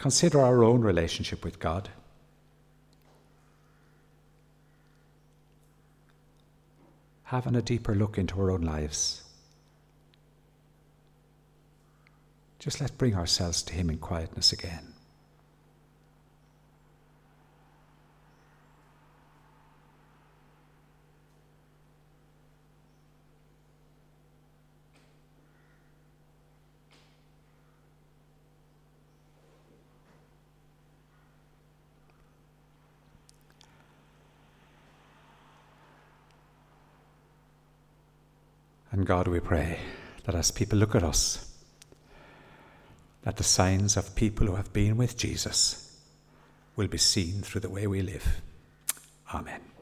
consider 0.04 0.38
our 0.38 0.62
own 0.62 0.82
relationship 0.82 1.42
with 1.42 1.58
God. 1.58 1.88
Having 7.22 7.56
a 7.56 7.62
deeper 7.62 7.94
look 7.94 8.18
into 8.18 8.38
our 8.38 8.50
own 8.50 8.60
lives. 8.60 9.22
Just 12.58 12.82
let's 12.82 12.92
bring 12.92 13.14
ourselves 13.14 13.62
to 13.62 13.72
Him 13.72 13.88
in 13.88 13.96
quietness 13.96 14.52
again. 14.52 14.93
And 38.94 39.04
God, 39.04 39.26
we 39.26 39.40
pray 39.40 39.80
that 40.24 40.36
as 40.36 40.52
people 40.52 40.78
look 40.78 40.94
at 40.94 41.02
us, 41.02 41.52
that 43.24 43.36
the 43.36 43.42
signs 43.42 43.96
of 43.96 44.14
people 44.14 44.46
who 44.46 44.54
have 44.54 44.72
been 44.72 44.96
with 44.96 45.16
Jesus 45.16 45.98
will 46.76 46.86
be 46.86 46.98
seen 46.98 47.42
through 47.42 47.62
the 47.62 47.68
way 47.68 47.88
we 47.88 48.02
live. 48.02 48.40
Amen. 49.34 49.73